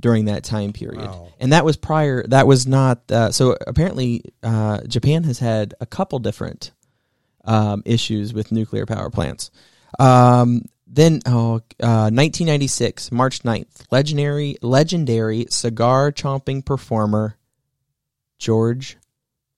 during 0.00 0.24
that 0.24 0.42
time 0.44 0.72
period. 0.72 1.04
Wow. 1.06 1.28
And 1.38 1.52
that 1.52 1.64
was 1.64 1.76
prior 1.76 2.26
that 2.28 2.46
was 2.46 2.66
not 2.66 3.10
uh, 3.10 3.30
so 3.30 3.56
apparently 3.66 4.24
uh, 4.42 4.80
Japan 4.82 5.24
has 5.24 5.38
had 5.38 5.74
a 5.80 5.86
couple 5.86 6.18
different 6.18 6.72
um, 7.44 7.82
issues 7.84 8.34
with 8.34 8.52
nuclear 8.52 8.86
power 8.86 9.10
plants. 9.10 9.50
Um, 9.98 10.62
then, 10.92 11.20
oh, 11.24 11.60
uh, 11.80 12.10
1996, 12.10 13.12
March 13.12 13.42
9th, 13.42 13.84
legendary 13.90 14.56
legendary 14.60 15.46
cigar 15.48 16.10
chomping 16.10 16.64
performer 16.64 17.36
George 18.38 18.96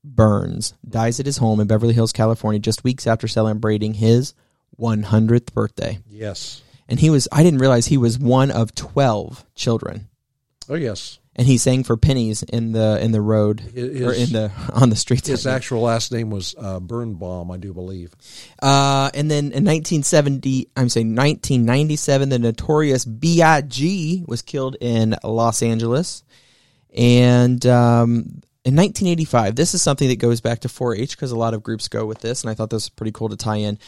Burns 0.04 0.74
dies 0.86 1.20
at 1.20 1.26
his 1.26 1.38
home 1.38 1.60
in 1.60 1.66
Beverly 1.68 1.94
Hills, 1.94 2.12
California, 2.12 2.58
just 2.58 2.84
weeks 2.84 3.06
after 3.06 3.28
celebrating 3.28 3.94
his 3.94 4.34
100th 4.78 5.52
birthday. 5.54 6.00
Yes. 6.08 6.62
And 6.88 6.98
he 6.98 7.08
was, 7.08 7.28
I 7.30 7.42
didn't 7.42 7.60
realize 7.60 7.86
he 7.86 7.96
was 7.96 8.18
one 8.18 8.50
of 8.50 8.74
12 8.74 9.44
children. 9.54 10.08
Oh, 10.72 10.76
yes. 10.76 11.18
And 11.36 11.46
he 11.46 11.58
sang 11.58 11.84
for 11.84 11.98
pennies 11.98 12.42
in 12.42 12.72
the 12.72 12.98
in 13.02 13.12
the 13.12 13.20
road 13.20 13.60
His- 13.60 14.00
or 14.00 14.12
in 14.14 14.32
the 14.32 14.50
on 14.72 14.88
the 14.88 14.96
streets. 14.96 15.28
His 15.28 15.46
actual 15.46 15.82
last 15.82 16.10
name 16.12 16.30
was 16.30 16.54
uh, 16.58 16.80
Birnbaum, 16.80 17.50
I 17.50 17.58
do 17.58 17.74
believe. 17.74 18.14
Uh, 18.62 19.10
and 19.12 19.30
then 19.30 19.52
in 19.52 19.64
1970, 19.66 20.68
I'm 20.74 20.88
saying 20.88 21.08
1997, 21.08 22.30
the 22.30 22.38
notorious 22.38 23.04
B.I.G. 23.04 24.24
was 24.26 24.40
killed 24.40 24.78
in 24.80 25.14
Los 25.22 25.62
Angeles. 25.62 26.22
And 26.96 27.64
um, 27.66 28.42
in 28.64 28.74
1985, 28.74 29.54
this 29.54 29.74
is 29.74 29.82
something 29.82 30.08
that 30.08 30.16
goes 30.16 30.40
back 30.40 30.60
to 30.60 30.68
4-H 30.68 31.16
because 31.16 31.32
a 31.32 31.38
lot 31.38 31.52
of 31.52 31.62
groups 31.62 31.88
go 31.88 32.06
with 32.06 32.20
this, 32.20 32.42
and 32.42 32.50
I 32.50 32.54
thought 32.54 32.70
this 32.70 32.84
was 32.84 32.88
pretty 32.90 33.12
cool 33.12 33.28
to 33.28 33.36
tie 33.36 33.56
in. 33.56 33.78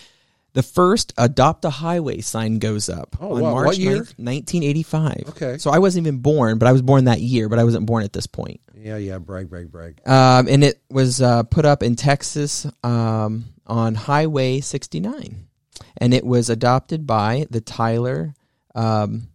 The 0.55 0.63
first 0.63 1.13
"Adopt 1.19 1.65
a 1.65 1.71
Highway" 1.71 2.21
sign 2.21 2.59
goes 2.59 2.89
up 2.89 3.17
Oh, 3.21 3.35
on 3.37 3.41
wow. 3.43 3.51
March 3.53 3.67
What 3.67 3.79
year? 3.79 3.97
9th, 4.19 4.19
1985. 4.19 5.25
Okay. 5.31 5.59
so 5.59 5.71
I 5.71 5.79
wasn't 5.79 6.07
even 6.07 6.21
born, 6.21 6.59
but 6.59 6.67
I 6.69 6.73
was 6.73 6.81
born 6.83 7.05
that 7.05 7.21
year, 7.21 7.49
but 7.49 7.59
I 7.59 7.65
wasn't 7.65 7.87
born 7.87 8.05
at 8.05 8.13
this 8.13 8.27
point. 8.27 8.61
Yeah, 8.77 8.97
yeah. 8.97 9.19
Brag, 9.19 9.49
brag, 9.51 9.71
brag. 9.73 10.01
Um, 10.07 10.47
and 10.49 10.63
it 10.65 10.81
was 10.91 11.21
uh, 11.21 11.43
put 11.45 11.65
up 11.65 11.83
in 11.83 11.97
Texas 11.97 12.67
um, 12.83 13.47
on 13.67 13.95
Highway 13.95 14.61
69. 14.61 15.47
And 15.97 16.15
it 16.15 16.25
was 16.25 16.51
adopted 16.51 17.07
by 17.07 17.47
the 17.51 17.61
Tyler 17.61 18.35
um, 18.75 19.29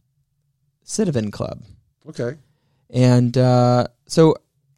Citizen 0.84 1.32
Club. 1.32 1.64
Okay. 2.08 2.38
And 2.90 3.38
uh, 3.38 3.88
so, 4.08 4.36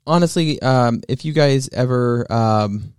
honestly, 0.08 0.62
um, 0.62 1.01
if 1.08 1.23
you 1.25 1.34
guys 1.34 1.69
ever 1.71 2.25
um, 2.32 2.93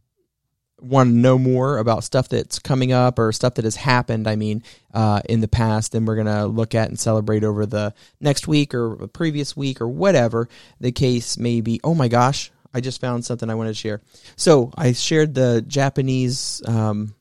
want 0.83 1.11
to 1.11 1.15
know 1.15 1.39
more 1.39 1.79
about 1.79 2.05
stuff 2.05 2.29
that's 2.29 2.59
coming 2.59 2.93
up 2.93 3.19
or 3.19 3.33
stuff 3.33 3.55
that 3.55 3.65
has 3.65 3.77
happened, 3.77 4.29
I 4.29 4.37
mean, 4.37 4.63
uh, 4.93 5.23
in 5.29 5.41
the 5.41 5.49
past, 5.49 5.93
then 5.93 6.05
we're 6.05 6.17
going 6.17 6.27
to 6.27 6.47
look 6.47 6.75
at 6.75 6.89
and 6.89 6.99
celebrate 6.99 7.45
over 7.45 7.67
the 7.67 7.95
next 8.21 8.49
week 8.49 8.75
or 8.75 8.97
the 8.97 9.09
previous 9.09 9.57
week 9.57 9.81
or 9.81 9.89
whatever 9.89 10.49
the 10.81 10.93
case 10.93 11.39
may 11.39 11.61
be. 11.61 11.81
Oh 11.85 11.95
my 11.95 12.09
gosh, 12.09 12.51
I 12.75 12.81
just 12.81 13.01
found 13.01 13.25
something 13.25 13.49
I 13.49 13.55
wanted 13.55 13.71
to 13.71 13.75
share. 13.75 14.01
So, 14.37 14.73
I 14.77 14.93
shared 14.93 15.35
the 15.35 15.63
Japanese 15.67 16.63
um, 16.67 17.15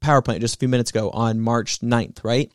power 0.00 0.22
plant 0.22 0.40
just 0.40 0.56
a 0.56 0.58
few 0.58 0.68
minutes 0.68 0.90
ago 0.90 1.10
on 1.10 1.40
March 1.40 1.80
9th, 1.80 2.24
right? 2.24 2.50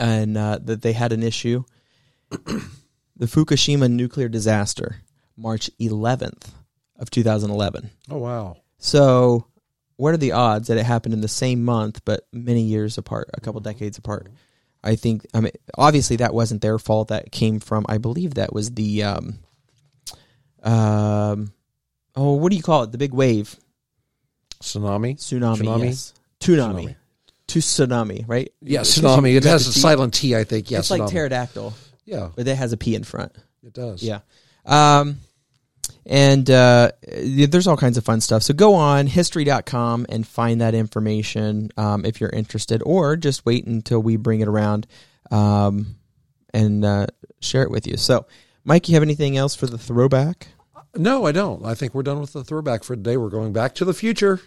And 0.00 0.36
uh, 0.36 0.58
that 0.62 0.82
they 0.82 0.92
had 0.92 1.12
an 1.12 1.22
issue 1.22 1.64
the 2.30 3.26
Fukushima 3.26 3.90
nuclear 3.90 4.28
disaster, 4.28 4.96
March 5.36 5.70
11th 5.80 6.48
of 6.98 7.10
2011. 7.10 7.90
Oh, 8.10 8.18
wow. 8.18 8.56
So, 8.78 9.46
what 9.96 10.14
are 10.14 10.18
the 10.18 10.32
odds 10.32 10.68
that 10.68 10.76
it 10.78 10.84
happened 10.84 11.14
in 11.14 11.20
the 11.20 11.28
same 11.28 11.64
month, 11.64 12.00
but 12.04 12.26
many 12.32 12.62
years 12.62 12.98
apart, 12.98 13.30
a 13.34 13.40
couple 13.40 13.60
decades 13.60 13.98
apart? 13.98 14.28
I 14.82 14.96
think. 14.96 15.26
I 15.32 15.40
mean, 15.40 15.52
obviously, 15.78 16.16
that 16.16 16.34
wasn't 16.34 16.60
their 16.62 16.78
fault. 16.78 17.08
That 17.08 17.32
came 17.32 17.60
from, 17.60 17.86
I 17.88 17.98
believe, 17.98 18.34
that 18.34 18.52
was 18.52 18.70
the, 18.72 19.02
um, 19.04 19.38
um, 20.62 21.52
oh, 22.16 22.34
what 22.34 22.50
do 22.50 22.56
you 22.56 22.62
call 22.62 22.82
it? 22.84 22.92
The 22.92 22.98
big 22.98 23.12
wave, 23.12 23.56
Tsunami? 24.60 25.16
tsunami, 25.16 25.58
Tsunami? 25.58 25.84
yes, 25.84 26.14
tsunami, 26.40 26.84
Tsunami. 26.84 26.94
to 27.48 27.58
tsunami, 27.58 28.24
right? 28.28 28.52
Yeah, 28.62 28.80
tsunami. 28.80 29.36
It 29.36 29.44
has 29.44 29.66
a 29.66 29.72
silent 29.72 30.14
T, 30.14 30.34
I 30.36 30.44
think. 30.44 30.70
Yeah, 30.70 30.78
it's 30.78 30.90
like 30.90 31.06
pterodactyl, 31.10 31.74
Yeah, 32.04 32.30
but 32.34 32.46
it 32.48 32.56
has 32.56 32.72
a 32.72 32.76
P 32.76 32.94
in 32.94 33.04
front. 33.04 33.32
it 33.66 33.72
does. 33.72 34.02
Yeah. 34.02 34.20
Um, 34.66 35.18
and 36.06 36.48
uh, 36.50 36.92
there's 37.02 37.66
all 37.66 37.76
kinds 37.76 37.96
of 37.96 38.04
fun 38.04 38.20
stuff. 38.20 38.42
So 38.42 38.54
go 38.54 38.74
on 38.74 39.06
history.com 39.06 40.06
and 40.08 40.26
find 40.26 40.60
that 40.60 40.74
information 40.74 41.70
um, 41.76 42.04
if 42.04 42.20
you're 42.20 42.30
interested, 42.30 42.82
or 42.84 43.16
just 43.16 43.46
wait 43.46 43.66
until 43.66 44.00
we 44.00 44.16
bring 44.16 44.40
it 44.40 44.48
around 44.48 44.86
um, 45.30 45.96
and 46.52 46.84
uh, 46.84 47.06
share 47.40 47.62
it 47.62 47.70
with 47.70 47.86
you. 47.86 47.96
So, 47.96 48.26
Mike, 48.64 48.88
you 48.88 48.94
have 48.94 49.02
anything 49.02 49.36
else 49.36 49.54
for 49.54 49.66
the 49.66 49.78
throwback? 49.78 50.48
No, 50.96 51.26
I 51.26 51.32
don't. 51.32 51.64
I 51.64 51.74
think 51.74 51.94
we're 51.94 52.02
done 52.02 52.20
with 52.20 52.32
the 52.32 52.44
throwback 52.44 52.84
for 52.84 52.94
today. 52.94 53.16
We're 53.16 53.28
going 53.28 53.52
back 53.52 53.74
to 53.76 53.84
the 53.84 53.94
future. 53.94 54.40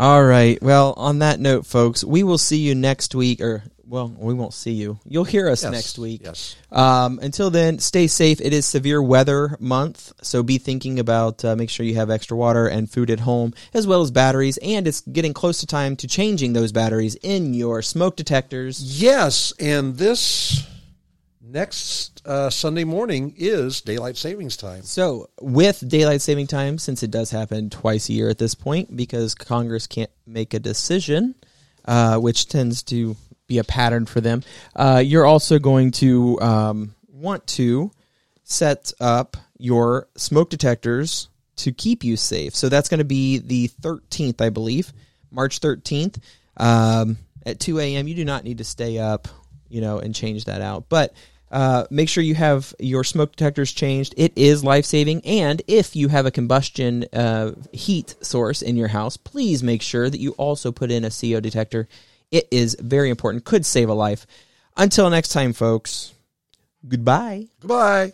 All 0.00 0.24
right. 0.24 0.62
Well, 0.62 0.94
on 0.96 1.18
that 1.20 1.40
note, 1.40 1.66
folks, 1.66 2.04
we 2.04 2.22
will 2.22 2.38
see 2.38 2.58
you 2.58 2.74
next 2.74 3.14
week. 3.14 3.40
Or 3.40 3.64
well, 3.88 4.14
we 4.18 4.34
won't 4.34 4.52
see 4.52 4.72
you. 4.72 4.98
You'll 5.06 5.24
hear 5.24 5.48
us 5.48 5.62
Yes, 5.62 5.72
next 5.72 5.98
week. 5.98 6.20
Yes. 6.24 6.56
Um, 6.70 7.18
until 7.22 7.50
then, 7.50 7.78
stay 7.78 8.06
safe. 8.06 8.40
It 8.40 8.52
is 8.52 8.66
severe 8.66 9.02
weather 9.02 9.56
month, 9.58 10.12
so 10.22 10.42
be 10.42 10.58
thinking 10.58 10.98
about 10.98 11.44
uh, 11.44 11.56
make 11.56 11.70
sure 11.70 11.86
you 11.86 11.94
have 11.94 12.10
extra 12.10 12.36
water 12.36 12.66
and 12.66 12.90
food 12.90 13.10
at 13.10 13.20
home, 13.20 13.54
as 13.72 13.86
well 13.86 14.02
as 14.02 14.10
batteries. 14.10 14.58
And 14.58 14.86
it's 14.86 15.00
getting 15.00 15.32
close 15.32 15.60
to 15.60 15.66
time 15.66 15.96
to 15.96 16.06
changing 16.06 16.52
those 16.52 16.70
batteries 16.70 17.14
in 17.16 17.54
your 17.54 17.80
smoke 17.80 18.16
detectors. 18.16 19.00
Yes, 19.00 19.54
and 19.58 19.96
this 19.96 20.66
next 21.40 22.20
uh, 22.26 22.50
Sunday 22.50 22.84
morning 22.84 23.34
is 23.38 23.80
daylight 23.80 24.18
savings 24.18 24.56
time. 24.56 24.82
So, 24.82 25.30
with 25.40 25.88
daylight 25.88 26.20
saving 26.20 26.48
time, 26.48 26.76
since 26.76 27.02
it 27.02 27.10
does 27.10 27.30
happen 27.30 27.70
twice 27.70 28.10
a 28.10 28.12
year 28.12 28.28
at 28.28 28.38
this 28.38 28.54
point, 28.54 28.94
because 28.94 29.34
Congress 29.34 29.86
can't 29.86 30.10
make 30.26 30.52
a 30.52 30.58
decision, 30.58 31.34
uh, 31.86 32.18
which 32.18 32.48
tends 32.48 32.82
to 32.84 33.16
be 33.48 33.58
a 33.58 33.64
pattern 33.64 34.06
for 34.06 34.20
them, 34.20 34.42
uh, 34.76 35.02
you're 35.04 35.26
also 35.26 35.58
going 35.58 35.90
to 35.90 36.40
um, 36.40 36.94
want 37.08 37.46
to 37.46 37.90
set 38.44 38.92
up 39.00 39.36
your 39.58 40.08
smoke 40.16 40.50
detectors 40.50 41.28
to 41.56 41.72
keep 41.72 42.04
you 42.04 42.16
safe. 42.16 42.54
So 42.54 42.68
that's 42.68 42.88
going 42.88 42.98
to 42.98 43.04
be 43.04 43.38
the 43.38 43.68
13th, 43.80 44.40
I 44.40 44.50
believe, 44.50 44.92
March 45.30 45.60
13th 45.60 46.18
um, 46.56 47.18
at 47.44 47.58
2 47.60 47.80
a.m. 47.80 48.06
You 48.06 48.14
do 48.14 48.24
not 48.24 48.44
need 48.44 48.58
to 48.58 48.64
stay 48.64 48.98
up, 48.98 49.28
you 49.68 49.80
know, 49.80 49.98
and 49.98 50.14
change 50.14 50.44
that 50.44 50.62
out, 50.62 50.88
but. 50.88 51.14
Uh, 51.50 51.86
make 51.90 52.10
sure 52.10 52.22
you 52.22 52.34
have 52.34 52.74
your 52.78 53.02
smoke 53.02 53.30
detectors 53.34 53.72
changed. 53.72 54.12
It 54.18 54.34
is 54.36 54.62
life 54.62 54.84
saving, 54.84 55.24
and 55.24 55.62
if 55.66 55.96
you 55.96 56.08
have 56.08 56.26
a 56.26 56.30
combustion 56.30 57.06
uh, 57.10 57.52
heat 57.72 58.16
source 58.20 58.60
in 58.60 58.76
your 58.76 58.88
house, 58.88 59.16
please 59.16 59.62
make 59.62 59.80
sure 59.80 60.10
that 60.10 60.20
you 60.20 60.32
also 60.32 60.72
put 60.72 60.90
in 60.90 61.06
a 61.06 61.10
CO 61.10 61.40
detector. 61.40 61.88
It 62.30 62.48
is 62.50 62.76
very 62.80 63.10
important. 63.10 63.44
Could 63.44 63.64
save 63.64 63.88
a 63.88 63.94
life. 63.94 64.26
Until 64.76 65.08
next 65.10 65.30
time, 65.30 65.52
folks. 65.52 66.14
Goodbye. 66.86 67.48
Goodbye. 67.60 68.12